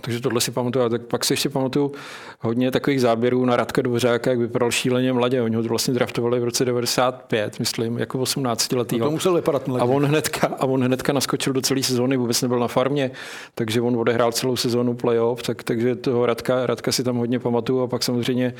[0.00, 0.84] takže tohle si pamatuju.
[0.84, 1.92] A tak pak si ještě pamatuju
[2.40, 5.42] hodně takových záběrů na Radka Dvořáka, jak vypadal šíleně mladě.
[5.42, 8.98] Oni ho vlastně draftovali v roce 95, myslím, jako 18 letý.
[8.98, 9.82] No to musel vypadat mladě.
[9.82, 13.10] A on, hnedka, a on hnedka naskočil do celé sezóny, vůbec nebyl na farmě,
[13.54, 17.80] takže on odehrál celou sezónu playoff, tak, takže toho Radka, Radka si tam hodně pamatuju.
[17.80, 18.54] A pak samozřejmě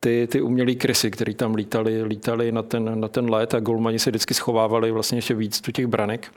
[0.00, 3.98] ty, ty umělý krysy, který tam lítali, lítali na ten, na ten let a golmani
[3.98, 6.30] se vždycky schovávali vlastně ještě víc do těch branek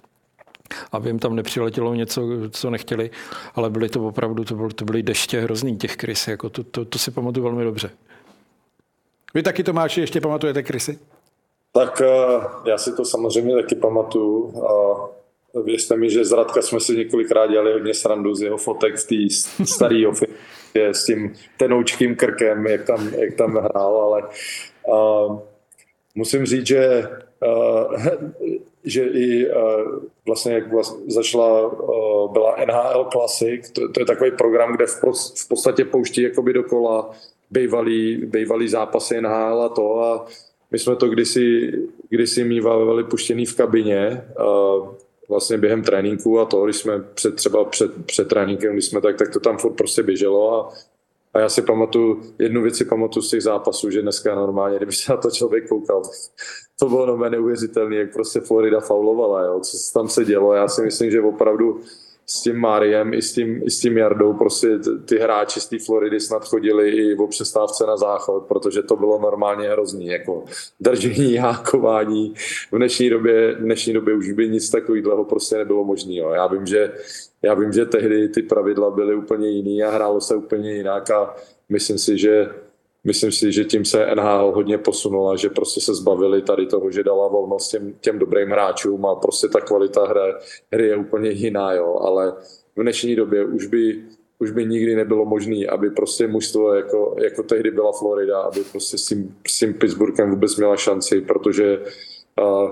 [0.91, 3.09] aby jim tam nepřiletělo něco, co nechtěli,
[3.55, 6.85] ale byly to opravdu, to, byly, to byly deště hrozný těch krys, jako to, to,
[6.85, 7.89] to si pamatuju velmi dobře.
[9.33, 10.99] Vy taky, Tomáši, ještě pamatujete krysy?
[11.71, 14.63] Tak eh, já si to samozřejmě taky pamatuju.
[14.65, 14.73] A
[15.63, 19.07] věřte mi, že z Radka jsme si několikrát dělali hodně srandu z jeho fotek v
[19.07, 19.15] té
[19.65, 20.03] staré
[20.91, 24.23] s tím tenoučkým krkem, jak tam, jak tam hrál, ale
[24.87, 25.39] uh,
[26.15, 27.07] musím říct, že
[27.45, 27.95] uh,
[28.85, 34.31] že i uh, vlastně jak vlastně začala, uh, byla NHL Classic, to, to je takový
[34.31, 35.01] program, kde v,
[35.39, 37.11] v podstatě pouští jakoby dokola
[37.51, 40.25] bývalý, bývalý zápasy NHL a to a
[40.71, 41.71] my jsme to kdysi,
[42.09, 44.87] kdysi mývali puštěný v kabině, uh,
[45.29, 49.17] vlastně během tréninku a to, když jsme před, třeba před, před tréninkem, když jsme tak,
[49.17, 50.73] tak to tam furt prostě běželo a
[51.33, 54.91] a já si pamatuju, jednu věc si pamatuju z těch zápasů, že dneska normálně, kdyby
[54.91, 56.01] se na to člověk koukal,
[56.79, 60.53] to bylo no neuvěřitelné, jak prostě Florida faulovala, jo, co tam se dělo.
[60.53, 61.81] Já si myslím, že opravdu
[62.25, 65.79] s tím Máriem i s tím, i s tím Jardou prostě ty hráči z té
[65.85, 70.43] Floridy snad chodili i o přestávce na záchod, protože to bylo normálně hrozný, jako
[70.79, 72.33] držení, hákování.
[72.71, 76.13] V dnešní době, v dnešní době už by nic takového prostě nebylo možné.
[76.13, 76.91] Já vím, že
[77.41, 81.35] já vím, že tehdy ty pravidla byly úplně jiný a hrálo se úplně jinak a
[81.69, 82.49] myslím si, že
[83.03, 87.03] myslím si, že tím se NHL hodně posunula, že prostě se zbavili tady toho, že
[87.03, 90.33] dala volnost těm, těm dobrým hráčům a prostě ta kvalita hry,
[90.73, 92.33] hry je úplně jiná, jo, ale
[92.75, 94.03] v dnešní době už by,
[94.39, 98.97] už by nikdy nebylo možné, aby prostě mužstvo, jako, jako tehdy byla Florida, aby prostě
[98.97, 101.79] s tím, s tím Pittsburghem vůbec měla šanci, protože
[102.41, 102.71] uh,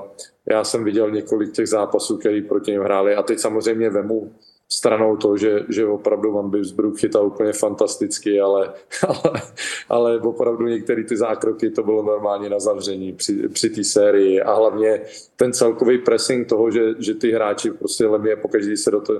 [0.49, 3.15] já jsem viděl několik těch zápasů, který proti ním hráli.
[3.15, 4.32] A teď samozřejmě vemu
[4.72, 8.74] stranou to, že, že opravdu Van Bisbrook chytal úplně fantasticky, ale,
[9.07, 9.41] ale,
[9.89, 14.41] ale opravdu některé ty zákroky to bylo normálně na zavření při, při té sérii.
[14.41, 15.01] A hlavně
[15.36, 19.13] ten celkový pressing toho, že, že ty hráči prostě Lemie pokaždé se do, to,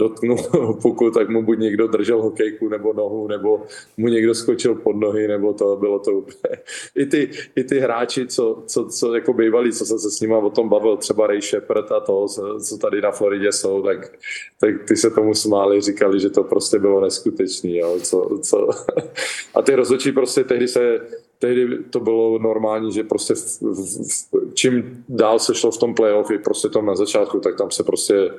[0.00, 0.36] dotknul
[0.82, 3.62] puku, tak mu buď někdo držel hokejku nebo nohu, nebo
[3.96, 6.56] mu někdo skočil pod nohy, nebo to bylo to úplně.
[6.96, 10.34] I ty, i ty hráči, co, co, co jako bývalí, co jsem se s nimi
[10.34, 12.26] o tom bavil, třeba Ray Shepard a to,
[12.68, 14.12] co tady na Floridě jsou, tak,
[14.60, 17.76] tak ty se tomu smáli, říkali, že to prostě bylo neskutečný.
[17.76, 18.68] Jo, co, co.
[19.54, 21.00] A ty rozhodčí prostě tehdy se
[21.40, 25.94] tehdy to bylo normální, že prostě v, v, v, čím dál se šlo v tom
[25.94, 28.30] playoff, i prostě tom na začátku, tak tam se prostě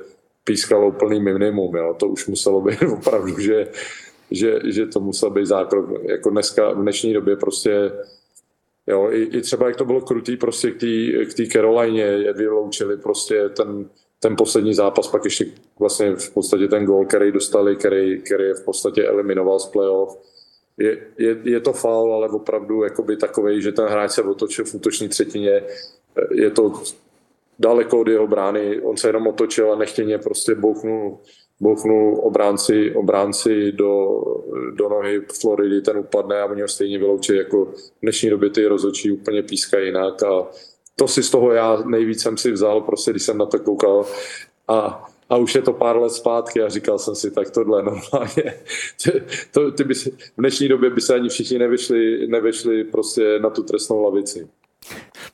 [0.44, 1.76] pískalo úplný minimum.
[1.76, 1.94] Jo.
[2.00, 3.68] To už muselo být opravdu, že,
[4.30, 5.90] že, že to musel být zákrok.
[6.02, 7.92] Jako dneska, v dnešní době prostě
[8.86, 13.88] Jo, i, i třeba jak to bylo krutý prostě k té Caroline, vyloučili prostě ten,
[14.20, 15.46] ten poslední zápas, pak ještě
[15.78, 20.18] vlastně v podstatě ten gol, který dostali, který, který je v podstatě eliminoval z playoff.
[20.78, 22.82] Je, je, je to faul, ale opravdu
[23.20, 25.62] takovej, že ten hráč se otočil v útoční třetině.
[26.30, 26.72] Je to
[27.58, 31.18] daleko od jeho brány, on se jenom otočil a nechtěně prostě bouchnul,
[31.60, 34.22] bouchnul obránci, obránci do,
[34.74, 38.66] do nohy Floridy, ten upadne a oni ho stejně vyloučí, jako v dnešní době ty
[38.66, 40.48] rozhodčí úplně pískají jinak a
[40.96, 44.06] to si z toho já nejvíc jsem si vzal, prostě když jsem na to koukal.
[44.68, 48.54] A a už je to pár let zpátky a říkal jsem si, tak tohle normálně,
[49.52, 53.62] to, ty by v dnešní době by se ani všichni nevyšli, nevyšli prostě na tu
[53.62, 54.48] trestnou lavici.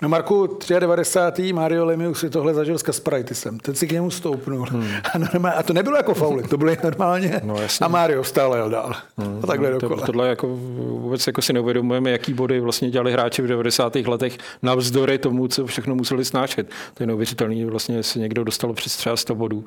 [0.03, 1.53] No Marku, 93.
[1.53, 3.59] Mario Lemieux si tohle zažil s Kasprajtisem.
[3.59, 4.67] Ten si k němu stoupnul.
[4.71, 4.89] Hmm.
[5.15, 7.41] A, normálně, a to nebylo jako faulik, to bylo normálně.
[7.45, 8.95] No, a Mario stále jel dál.
[9.17, 9.41] Hmm.
[9.43, 10.01] A takhle dokola.
[10.01, 13.95] To, tohle jako vůbec jako si neuvědomujeme, jaký body vlastně dělali hráči v 90.
[13.97, 16.71] letech navzdory tomu, co všechno museli snášet.
[16.95, 19.65] To je neuvěřitelný, vlastně se někdo dostal přes třeba 100 bodů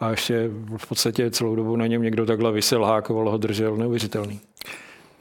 [0.00, 3.76] a ještě v podstatě celou dobu na něm někdo takhle vysel, hákoval ho, držel.
[3.76, 4.40] Neuvěřitelný.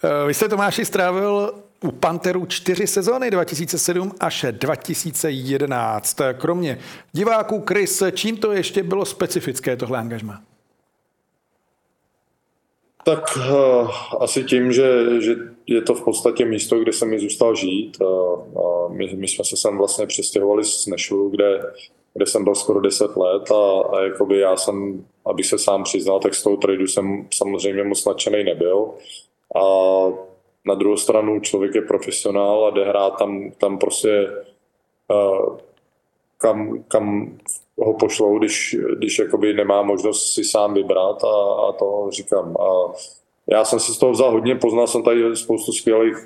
[0.04, 1.54] Eh, vy jste Tomáši strávil
[1.84, 6.18] u Panteru čtyři sezóny 2007 až 2011.
[6.38, 6.80] Kromě
[7.12, 10.42] diváků Chris, čím to ještě bylo specifické tohle angažma?
[13.04, 15.36] Tak uh, asi tím, že, že
[15.68, 17.98] je to v podstatě místo, kde jsem mi zůstal žít.
[18.90, 21.62] My, my jsme se sem vlastně přestěhovali z Nešuru, kde,
[22.14, 26.20] kde jsem byl skoro 10 let a, a jakoby já jsem, abych se sám přiznal,
[26.20, 28.90] tak z toho tradu jsem samozřejmě moc nadšený nebyl.
[29.56, 29.62] A
[30.66, 34.32] na druhou stranu člověk je profesionál a jde hrát tam, tam prostě
[35.08, 35.58] uh,
[36.38, 37.38] kam, kam
[37.78, 42.58] ho pošlou, když, když jakoby nemá možnost si sám vybrat a, a to říkám.
[42.58, 42.94] A
[43.48, 46.18] já jsem si z toho vzal hodně, poznal jsem tady spoustu skvělých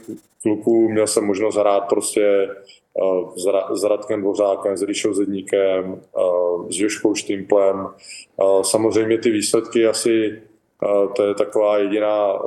[0.42, 2.50] kluků, měl jsem možnost hrát prostě
[2.94, 3.34] uh,
[3.76, 7.88] s, Radkem Dvořákem, s Ríšou Zedníkem, uh, s Joškou Štimplem.
[8.38, 10.42] Uh, samozřejmě ty výsledky asi
[11.16, 12.40] to je taková jediná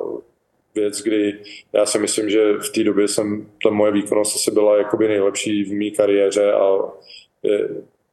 [0.75, 1.39] věc, kdy
[1.73, 5.65] já si myslím, že v té době jsem, ta moje výkonnost asi byla jakoby nejlepší
[5.65, 6.79] v mé kariéře a
[7.43, 7.69] je,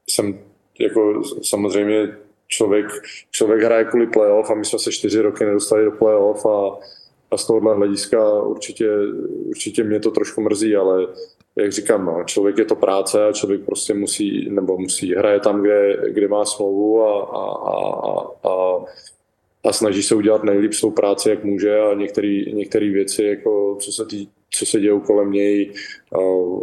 [0.09, 0.39] jsem
[0.79, 2.85] jako samozřejmě člověk,
[3.31, 6.79] člověk hraje kvůli playoff a my jsme se čtyři roky nedostali do playoff a,
[7.31, 8.89] a z tohohle hlediska určitě,
[9.47, 11.07] určitě mě to trošku mrzí, ale
[11.55, 15.61] jak říkám, no, člověk je to práce a člověk prostě musí, nebo musí, hraje tam,
[15.61, 18.85] kde, kde má smlouvu a, a, a, a,
[19.65, 21.93] a snaží se udělat nejlíp svou práci, jak může a
[22.53, 25.73] některé věci, jako co se tý, co se děje kolem něj,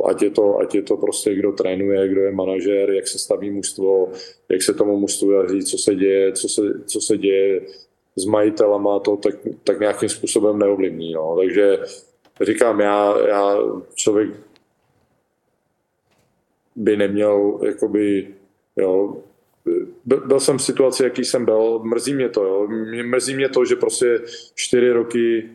[0.05, 3.51] ať je, to, ať je to prostě kdo trénuje, kdo je manažer, jak se staví
[3.51, 4.13] mužstvo,
[4.49, 7.61] jak se tomu mužstvu daří, co se děje, co se, co se děje
[8.17, 9.35] s majitelama, to tak,
[9.65, 11.13] tak nějakým způsobem neovlivní.
[11.13, 11.37] No.
[11.37, 11.79] Takže
[12.41, 13.57] říkám, já, já
[13.95, 14.31] člověk
[16.77, 18.29] by neměl, jakoby,
[18.77, 19.17] jo,
[20.05, 22.69] byl jsem v situaci, jaký jsem byl, mrzí mě to, jo.
[23.05, 24.21] Mrzí mě to, že prostě
[24.55, 25.51] čtyři roky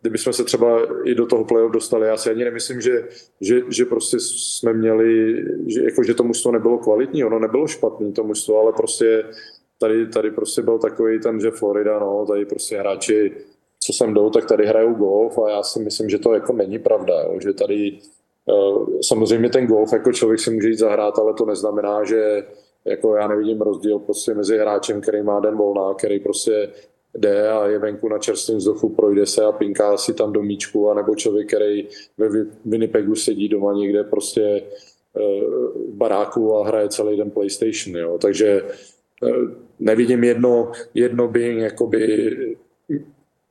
[0.00, 3.08] kdybychom se třeba i do toho playoff dostali, já si ani nemyslím, že,
[3.40, 8.12] že, že prostě jsme měli, že, jako, že to mužstvo nebylo kvalitní, ono nebylo špatný
[8.12, 9.24] to mužstvo, ale prostě
[9.78, 13.32] tady, tady prostě byl takový ten, že Florida, no, tady prostě hráči,
[13.80, 16.78] co sem jdou, tak tady hrajou golf a já si myslím, že to jako není
[16.78, 17.98] pravda, jo, že tady
[18.46, 22.42] uh, samozřejmě ten golf jako člověk si může jít zahrát, ale to neznamená, že
[22.84, 26.70] jako já nevidím rozdíl prostě mezi hráčem, který má den volná, který prostě
[27.14, 30.90] jde a je venku na čerstvém vzduchu, projde se a pinká si tam do míčku,
[30.90, 32.28] anebo člověk, který ve
[32.64, 35.20] Winnipegu sedí doma někde prostě eh,
[35.90, 37.96] v baráku a hraje celý den PlayStation.
[37.96, 38.18] Jo.
[38.18, 38.62] Takže
[39.22, 39.32] eh,
[39.78, 42.36] nevidím jedno, jedno being jakoby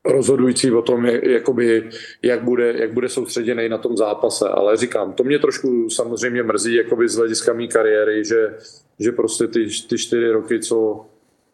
[0.04, 1.90] rozhodující o tom, jakoby,
[2.22, 4.48] jak, bude, jak bude soustředěný na tom zápase.
[4.48, 8.54] Ale říkám, to mě trošku samozřejmě mrzí jakoby z hlediska mé kariéry, že,
[9.00, 11.06] že prostě ty, ty čtyři roky, co,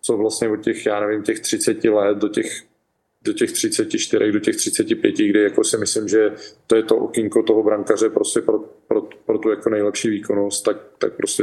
[0.03, 2.63] co vlastně od těch, já nevím, těch 30 let do těch
[3.27, 6.33] do těch 34, do těch 35, kdy jako si myslím, že
[6.67, 10.77] to je to okinko toho brankaře prostě pro, pro, pro tu jako nejlepší výkonnost, tak,
[10.99, 11.43] tak prostě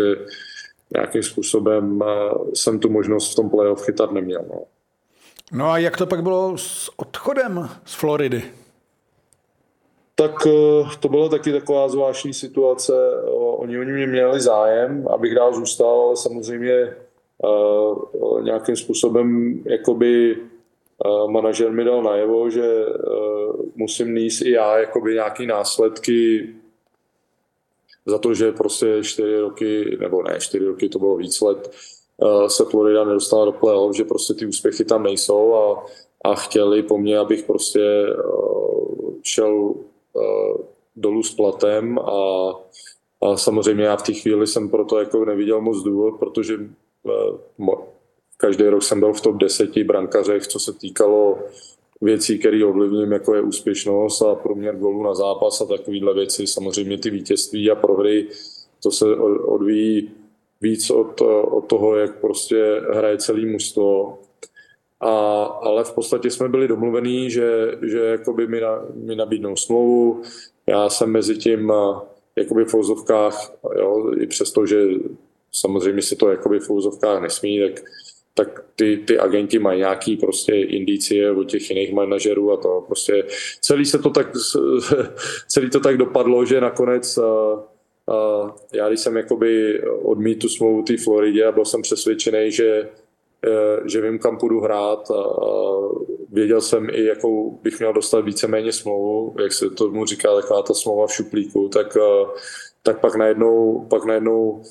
[0.95, 2.03] nějakým způsobem
[2.53, 4.45] jsem tu možnost v tom playoff chytat neměl.
[4.49, 4.63] No.
[5.51, 8.43] no a jak to pak bylo s odchodem z Floridy?
[10.15, 12.93] Tak eh, to byla taky taková zvláštní situace.
[13.33, 16.95] Oni oni mě měli zájem, abych dál zůstal, ale samozřejmě
[17.37, 20.37] uh, nějakým způsobem jakoby
[21.05, 22.85] uh, manažer mi dal najevo, že
[23.75, 26.49] musím níst i já jakoby nějaký následky
[28.05, 31.71] za to, že prostě čtyři roky, nebo ne, čtyři roky, to bylo víc let,
[32.47, 35.85] se Florida nedostala do playoff, že prostě ty úspěchy tam nejsou a,
[36.23, 38.05] a chtěli po mně, abych prostě
[39.23, 39.73] šel
[40.95, 42.49] dolů s platem a,
[43.21, 46.57] a samozřejmě já v té chvíli jsem proto jako neviděl moc důvod, protože
[48.37, 51.39] každý rok jsem byl v top 10 brankařech, co se týkalo
[52.01, 56.47] věcí, které ovlivním, jako je úspěšnost a průměr gólů na zápas a takovéhle věci.
[56.47, 58.27] Samozřejmě ty vítězství a prohry,
[58.83, 60.11] to se odvíjí
[60.61, 64.17] víc od, od toho, jak prostě hraje celý mužstvo.
[65.03, 70.21] A, ale v podstatě jsme byli domluvení, že, že jakoby mi, na, mi nabídnou smlouvu.
[70.67, 71.71] Já jsem mezi tím
[72.35, 74.83] jakoby v vozovkách, jo, i přesto, že
[75.51, 77.83] samozřejmě si to jakoby v úzovkách nesmí, tak,
[78.33, 83.23] tak ty, ty agenti mají nějaký prostě indicie od těch jiných manažerů a to prostě
[83.61, 84.27] celý se to tak,
[85.47, 87.19] celý to tak dopadlo, že nakonec
[88.73, 92.89] já když jsem jakoby odmít tu smlouvu té Floridě a byl jsem přesvědčený, že,
[93.85, 95.11] že vím, kam půjdu hrát
[96.29, 100.73] věděl jsem i, jakou bych měl dostat víceméně smlouvu, jak se tomu říká, taková ta
[100.73, 101.97] smlouva v šuplíku, tak,
[102.83, 104.61] tak pak najednou, pak najednou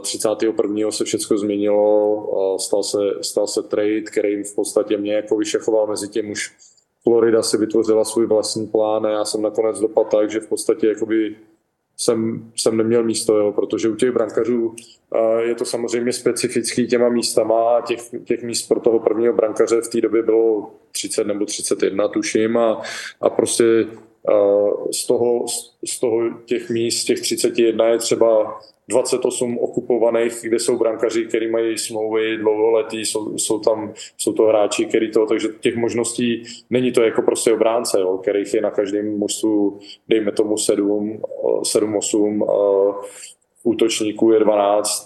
[0.00, 0.90] 31.
[0.90, 6.08] se všechno změnilo, stal se, stal se trade, který v podstatě mě jako vyšechoval mezi
[6.08, 6.52] tím už
[7.02, 10.86] Florida si vytvořila svůj vlastní plán a já jsem nakonec dopadl tak, že v podstatě
[10.86, 11.36] jakoby
[11.96, 14.74] jsem, jsem neměl místo, jo, protože u těch brankařů
[15.38, 19.88] je to samozřejmě specifický těma místama a těch, těch míst pro toho prvního brankaře v
[19.88, 22.82] té době bylo 30 nebo 31, tuším, a,
[23.20, 23.64] a prostě
[24.92, 25.44] z toho,
[25.86, 31.78] z toho těch míst, těch 31 je třeba 28 okupovaných, kde jsou brankaři, kteří mají
[31.78, 37.02] smlouvy dlouholetí, jsou, jsou tam, jsou to hráči, který to, takže těch možností není to
[37.02, 39.78] jako prostě obránce, jo, kterých je na každém mužstvu,
[40.08, 41.20] dejme tomu 7,
[41.62, 42.44] 7 8,
[43.62, 45.04] útočníků je 12.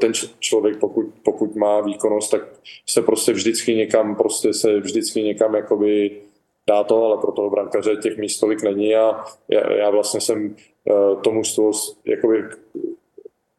[0.00, 2.48] Ten člověk, pokud, pokud má výkonnost, tak
[2.88, 6.20] se prostě vždycky někam, prostě se vždycky někam jakoby
[6.66, 10.56] dá to, ale pro toho brankaře těch míst tolik není a já, já vlastně jsem
[11.22, 11.42] tomu
[12.04, 12.42] jakoby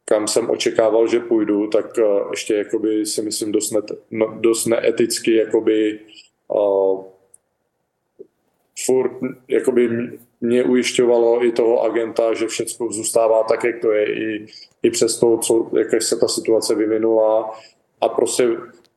[0.05, 3.81] kam jsem očekával, že půjdu, tak uh, ještě jakoby si myslím dost, ne,
[4.11, 5.99] no, dost neeticky jakoby
[6.47, 7.03] uh,
[8.85, 9.11] furt
[9.47, 9.89] jakoby
[10.41, 14.45] mě ujišťovalo i toho agenta, že všechno zůstává tak, jak to je, i,
[14.83, 17.59] i přes to, co, jak se ta situace vyvinula.
[18.01, 18.49] A prostě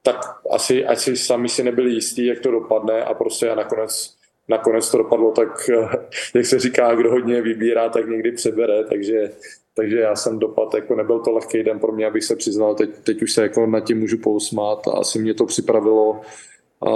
[0.03, 0.17] tak
[0.51, 4.99] asi, asi sami si nebyli jistí, jak to dopadne a prostě já nakonec nakonec to
[4.99, 5.71] dopadlo tak,
[6.35, 9.31] jak se říká, kdo hodně vybírá, tak někdy přebere, takže,
[9.79, 12.91] takže já jsem dopad, jako nebyl to lehký den pro mě, abych se přiznal, teď,
[13.05, 16.21] teď už se jako nad tím můžu pousmát a asi mě to připravilo
[16.87, 16.91] a,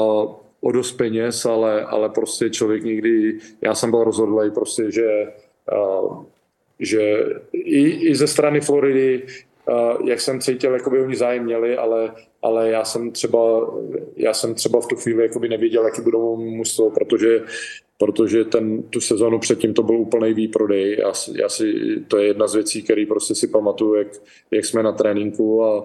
[0.61, 5.33] o dost peněz, ale, ale prostě člověk někdy, já jsem byl rozhodlý prostě, že,
[5.73, 6.01] a,
[6.79, 9.23] že i, i ze strany Floridy
[10.05, 13.71] jak jsem cítil, jako by oni zájem měli, ale, ale já jsem třeba,
[14.17, 17.41] já jsem třeba v tu chvíli jakoby nevěděl, jaký budou mužstvo, protože
[18.03, 20.97] protože ten, tu sezonu předtím to byl úplný výprodej.
[20.99, 21.75] Já, já si,
[22.09, 24.09] to je jedna z věcí, které prostě si pamatuju, jak,
[24.51, 25.79] jak jsme na tréninku a,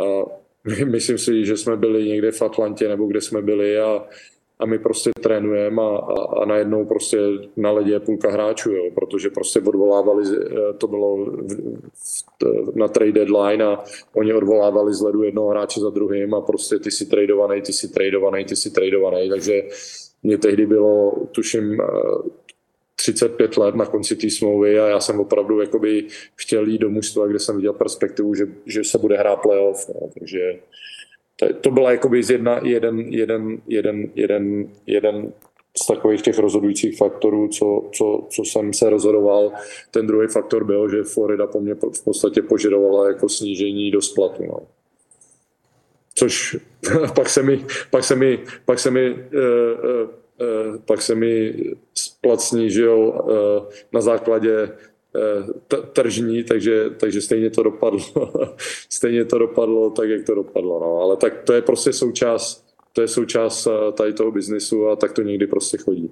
[0.00, 0.04] a
[0.84, 4.04] myslím si, že jsme byli někde v Atlantě nebo kde jsme byli a,
[4.58, 7.18] a my prostě trénujeme a, a, a najednou prostě
[7.56, 11.30] na ledě je půlka hráčů, jo, protože prostě odvolávali, eh, to bylo v,
[12.44, 13.84] v, na trade deadline a
[14.14, 17.88] oni odvolávali z ledu jednoho hráče za druhým a prostě ty si tradovaný, ty si
[17.88, 19.62] tradovaný, ty si tradovaný, takže
[20.26, 21.78] mě tehdy bylo, tuším,
[22.96, 26.06] 35 eh, let na konci té smlouvy a já jsem opravdu jakoby
[26.36, 30.08] chtěl jít do mužstva, kde jsem viděl perspektivu, že, že se bude hrát playoff, no,
[30.18, 30.58] takže
[31.60, 35.32] to byla jakoby z jedna, jeden, jeden, jeden, jeden, jeden
[35.82, 39.52] z takových těch rozhodujících faktorů, co, co, co jsem se rozhodoval.
[39.90, 44.44] Ten druhý faktor byl, že Florida po mně v podstatě požadovala jako snížení do splatu.
[44.44, 44.58] No.
[46.18, 46.56] Což
[47.14, 50.10] pak se mi, pak se mi, pak se mi, uh, uh,
[50.70, 51.54] uh, pak se mi
[51.94, 54.68] splat snížil uh, na základě
[55.16, 58.00] Eh, tržní, takže, takže stejně to dopadlo.
[58.92, 60.80] stejně to dopadlo tak, jak to dopadlo.
[60.80, 61.00] No.
[61.00, 65.12] Ale tak to je prostě součást, to je součást eh, tady toho biznisu a tak
[65.12, 66.10] to někdy prostě chodí.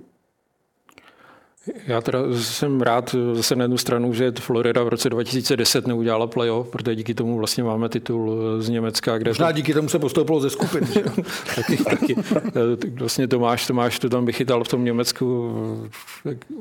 [1.87, 6.69] Já teda jsem rád zase na jednu stranu, že Florida v roce 2010 neudělala playoff,
[6.71, 9.19] protože díky tomu vlastně máme titul z Německa.
[9.19, 9.53] Kde Možná to...
[9.53, 10.87] díky tomu se postoupilo ze skupiny.
[11.55, 12.17] taky, taky.
[12.91, 15.53] Vlastně Tomáš, Tomáš to tam vychytal v tom Německu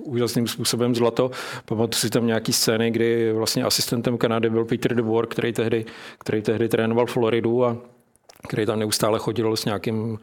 [0.03, 1.31] úžasným způsobem zlato.
[1.65, 5.85] Pamatuju si tam nějaký scény, kdy vlastně asistentem Kanady byl Peter DeBoer, který tehdy,
[6.17, 7.77] který tehdy trénoval Floridu a
[8.47, 10.19] který tam neustále chodil s nějakým,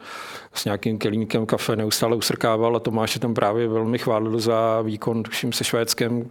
[0.53, 5.53] s nějakým kelímkem kafe, neustále usrkával a Tomáš tam právě velmi chválil za výkon, tuším,
[5.53, 6.29] se Švédskem,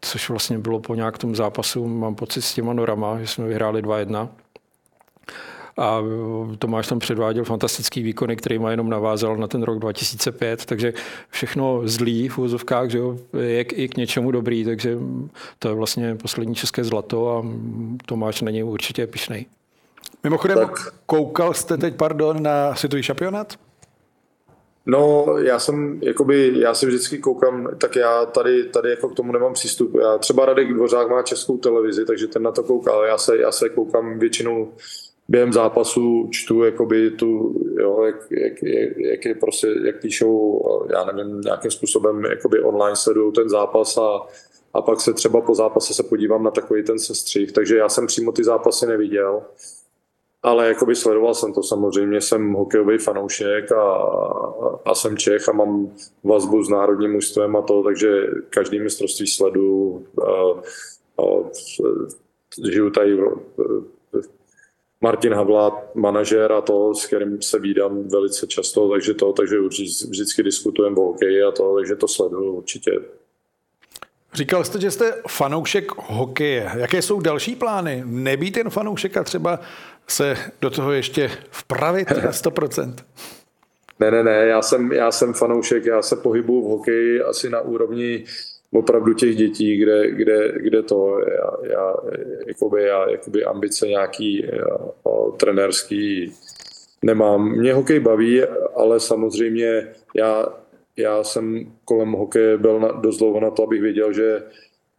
[0.00, 4.28] což vlastně bylo po nějakém zápasu, mám pocit s těma norama, že jsme vyhráli 2-1.
[5.78, 6.00] A
[6.58, 10.92] Tomáš tam předváděl fantastický výkony, který má jenom navázal na ten rok 2005, takže
[11.30, 14.98] všechno zlý v úzovkách, že jo, je i k něčemu dobrý, takže
[15.58, 17.46] to je vlastně poslední české zlato a
[18.06, 19.46] Tomáš není určitě pišnej.
[20.26, 20.94] Mimochodem, tak.
[21.06, 23.54] koukal jste teď, pardon, na světový šampionát?
[24.86, 29.32] No, já jsem, jakoby, já si vždycky koukám, tak já tady, tady jako k tomu
[29.32, 29.94] nemám přístup.
[29.94, 33.38] Já třeba Radek Dvořák má českou televizi, takže ten na to kouká, ale já se,
[33.38, 34.72] já se koukám většinou
[35.28, 40.62] během zápasu, čtu jakoby tu, jo, jak, jak, jak, jak, je prostě, jak píšou,
[40.92, 44.20] já nevím, nějakým způsobem jakoby online sledují ten zápas a,
[44.74, 48.06] a pak se třeba po zápase se podívám na takový ten sestřih, takže já jsem
[48.06, 49.42] přímo ty zápasy neviděl
[50.46, 53.92] ale jakoby sledoval jsem to samozřejmě, jsem hokejový fanoušek a,
[54.84, 55.92] a jsem Čech a mám
[56.24, 60.30] vazbu s národním mužstvem a to, takže každý mistrovství sledu a,
[61.22, 61.24] a,
[62.72, 63.18] žiju tady
[65.00, 69.56] Martin Havla, manažer a to, s kterým se vídám velice často, takže to, takže
[70.08, 72.90] vždycky diskutujeme o hokeji a to, takže to sleduju určitě.
[74.36, 76.70] Říkal jste, že jste fanoušek hokeje.
[76.76, 78.02] Jaké jsou další plány?
[78.06, 79.60] Nebýt jen fanoušek a třeba
[80.08, 82.94] se do toho ještě vpravit na 100%?
[84.00, 87.60] Ne, ne, ne, já jsem, já jsem fanoušek, já se pohybuju v hokeji asi na
[87.60, 88.24] úrovni
[88.72, 91.94] opravdu těch dětí, kde, kde, kde to, já, já,
[92.46, 94.78] jakoby, já jakoby ambice nějaký já,
[95.36, 96.32] trenérský
[97.02, 97.50] nemám.
[97.50, 98.42] Mě hokej baví,
[98.74, 100.46] ale samozřejmě já,
[100.96, 104.42] já jsem kolem hokeje byl na, dost dlouho na to, abych věděl, že,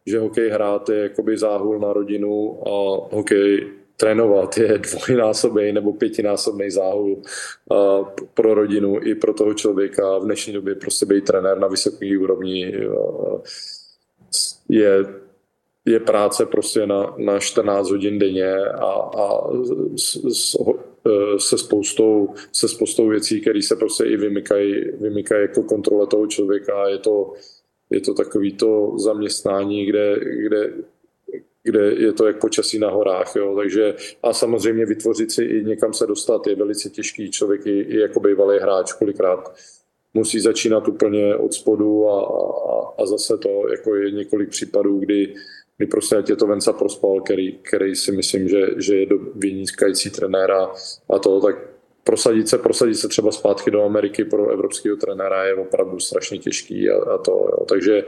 [0.06, 2.70] že hokej hrát je jakoby záhul na rodinu a
[3.14, 3.66] hokej
[4.00, 7.22] trénovat je dvojnásobný nebo pětinásobný záhul
[8.34, 10.18] pro rodinu i pro toho člověka.
[10.18, 12.74] V dnešní době prostě být trenér na vysoké úrovni
[14.68, 15.06] je,
[15.84, 19.50] je práce prostě na, na 14 hodin denně a, a
[19.96, 20.56] s, s,
[21.06, 26.26] e, se spoustou, se spoustou věcí, které se prostě i vymykají, vymykají jako kontrole toho
[26.26, 26.88] člověka.
[26.88, 27.32] Je to,
[27.90, 30.72] je to takový to zaměstnání, kde, kde
[31.68, 33.36] kde je to jak počasí na horách.
[33.36, 33.56] Jo.
[33.56, 37.30] Takže, a samozřejmě vytvořit si i někam se dostat je velice těžký.
[37.30, 39.54] Člověk i, i jako bývalý hráč kolikrát
[40.14, 45.34] musí začínat úplně od spodu a, a, a zase to jako je několik případů, kdy,
[45.76, 50.10] kdy prostě je to Venca Prospal, který, který si myslím, že, že je do vynikající
[50.10, 50.70] trenéra
[51.10, 51.56] a to, tak
[52.04, 56.90] prosadit se, prosadit se třeba zpátky do Ameriky pro evropského trenéra je opravdu strašně těžký
[56.90, 57.64] a, a to, jo.
[57.68, 58.04] takže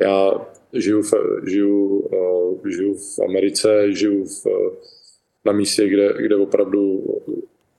[0.00, 1.12] já žiju, v,
[1.46, 4.46] žiju, uh, žiju v Americe, žiju v,
[5.44, 7.04] na místě, kde, kde opravdu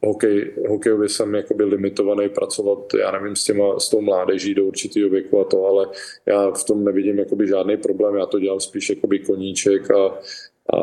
[0.03, 5.09] hokej, hokejově jsem jakoby limitovaný pracovat, já nevím, s, těma, s tou mládeží do určitého
[5.09, 5.87] věku a to, ale
[6.25, 10.05] já v tom nevidím jakoby žádný problém, já to dělám spíš jakoby koníček a,
[10.73, 10.77] a,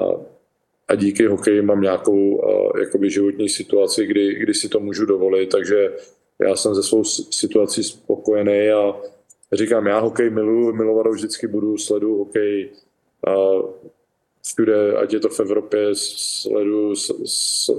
[0.88, 5.50] a díky hokeji mám nějakou a, jakoby životní situaci, kdy, kdy si to můžu dovolit,
[5.50, 5.92] takže
[6.38, 8.96] já jsem ze svou situací spokojený a
[9.56, 12.70] říkám, já hokej miluji, milovat vždycky budu, sleduju hokej
[13.26, 13.34] a
[14.46, 16.94] všude, ať je to v Evropě, sleduju,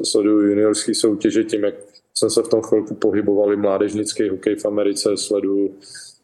[0.04, 1.76] sleduju juniorské soutěže tím, jak
[2.18, 5.76] jsem se v tom chvilku pohyboval i mládežnický hokej v Americe, sleduju,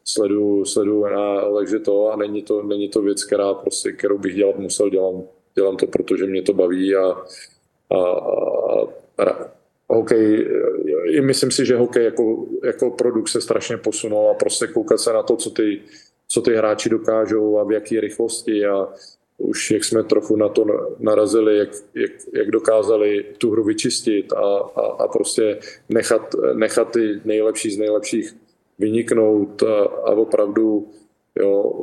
[0.03, 4.35] sleduju, sleduju na takže to a není to, není to věc, která prostě, kterou bych
[4.35, 5.23] dělat musel, dělám,
[5.55, 7.05] dělám to, protože mě to baví a,
[7.89, 8.81] a, a,
[9.17, 9.60] a
[9.95, 10.47] hokej,
[11.05, 15.13] i myslím si, že hokej jako, jako produkt se strašně posunul a prostě koukat se
[15.13, 15.81] na to, co ty,
[16.27, 18.87] co ty hráči dokážou a v jaký rychlosti a
[19.37, 20.65] už jak jsme trochu na to
[20.99, 27.21] narazili, jak, jak, jak dokázali tu hru vyčistit a, a, a prostě nechat, nechat ty
[27.25, 28.35] nejlepší z nejlepších
[28.79, 30.87] vyniknout a, a opravdu
[31.39, 31.73] jo,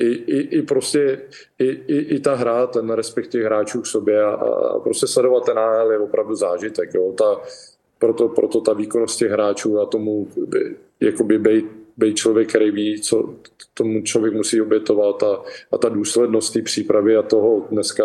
[0.00, 1.20] i, i, i prostě
[1.58, 5.46] i, i, i ta hra, ten respekt těch hráčů k sobě a, a prostě sledovat
[5.46, 6.94] ten AL je opravdu zážitek.
[6.94, 7.12] Jo.
[7.12, 7.40] Ta,
[7.98, 10.28] proto, proto ta výkonnost těch hráčů a tomu
[11.00, 11.64] jakoby být
[12.00, 13.34] být člověk, který ví, co
[13.74, 15.42] tomu člověk musí obětovat a,
[15.72, 18.04] a ta důslednost té přípravy a toho dneska,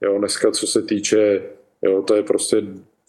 [0.00, 1.42] jo, dneska co se týče,
[1.82, 2.62] jo, to je prostě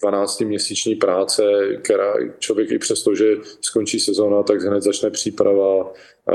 [0.04, 1.44] 12-měsíční práce,
[1.82, 3.26] která člověk i přesto, že
[3.62, 5.94] skončí sezóna, tak hned začne příprava,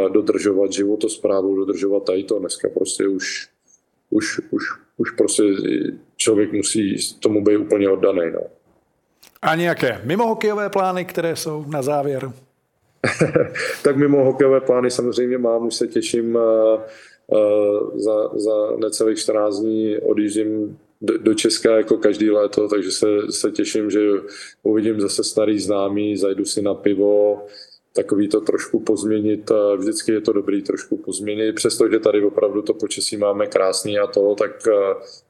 [0.08, 2.38] dodržovat životosprávu, dodržovat tady to.
[2.38, 3.48] Dneska prostě už,
[4.10, 4.62] už, už,
[4.96, 5.42] už prostě
[6.16, 8.30] člověk musí tomu být úplně oddaný.
[8.32, 8.40] No.
[9.42, 12.32] A nějaké mimohokejové plány, které jsou na závěr?
[13.82, 16.78] tak mimo hokejové plány samozřejmě mám, už se těším eh,
[17.32, 23.06] eh, za, za necelých 14 dní odjíždím do, do Česka jako každý léto, takže se,
[23.30, 24.00] se těším, že
[24.62, 27.46] uvidím zase starý známý, zajdu si na pivo,
[27.92, 29.50] takový to trošku pozměnit.
[29.76, 34.34] Vždycky je to dobrý trošku pozměnit, přestože tady opravdu to počasí máme krásný a to,
[34.34, 34.68] tak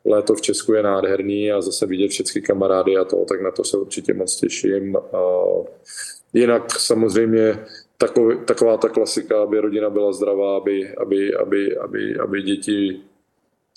[0.05, 3.65] léto v Česku je nádherný a zase vidět všechny kamarády a to, tak na to
[3.65, 4.97] se určitě moc těším.
[6.33, 7.59] Jinak samozřejmě
[8.45, 13.01] taková ta klasika, aby rodina byla zdravá, aby, aby, aby, aby, aby děti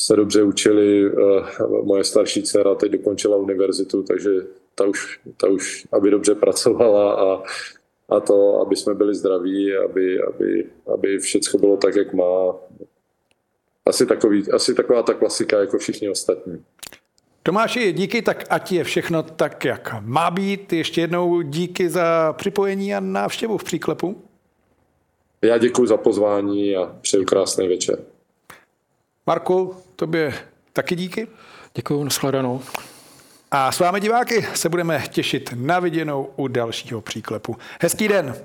[0.02, 1.06] se dobře učili.
[1.06, 4.30] Eh, moje starší dcera teď dokončila univerzitu, takže
[4.76, 7.44] ta už, ta už aby dobře pracovala a,
[8.10, 12.56] a to, aby jsme byli zdraví, aby, aby, aby všechno bylo tak, jak má.
[13.86, 16.64] Asi, takový, asi taková ta klasika jako všichni ostatní.
[17.44, 20.74] Tomáši, díky, tak ať je všechno tak, jak má být.
[20.74, 24.22] Ještě jednou díky za připojení a návštěvu v příklepu.
[25.42, 28.00] Já děkuji za pozvání a přeju krásný večer.
[29.28, 30.34] Marku, tobě
[30.74, 31.28] taky díky.
[31.76, 32.62] Děkuji, nashledanou.
[33.52, 37.58] A s vámi diváky se budeme těšit na viděnou u dalšího příklepu.
[37.82, 38.36] Hezký den.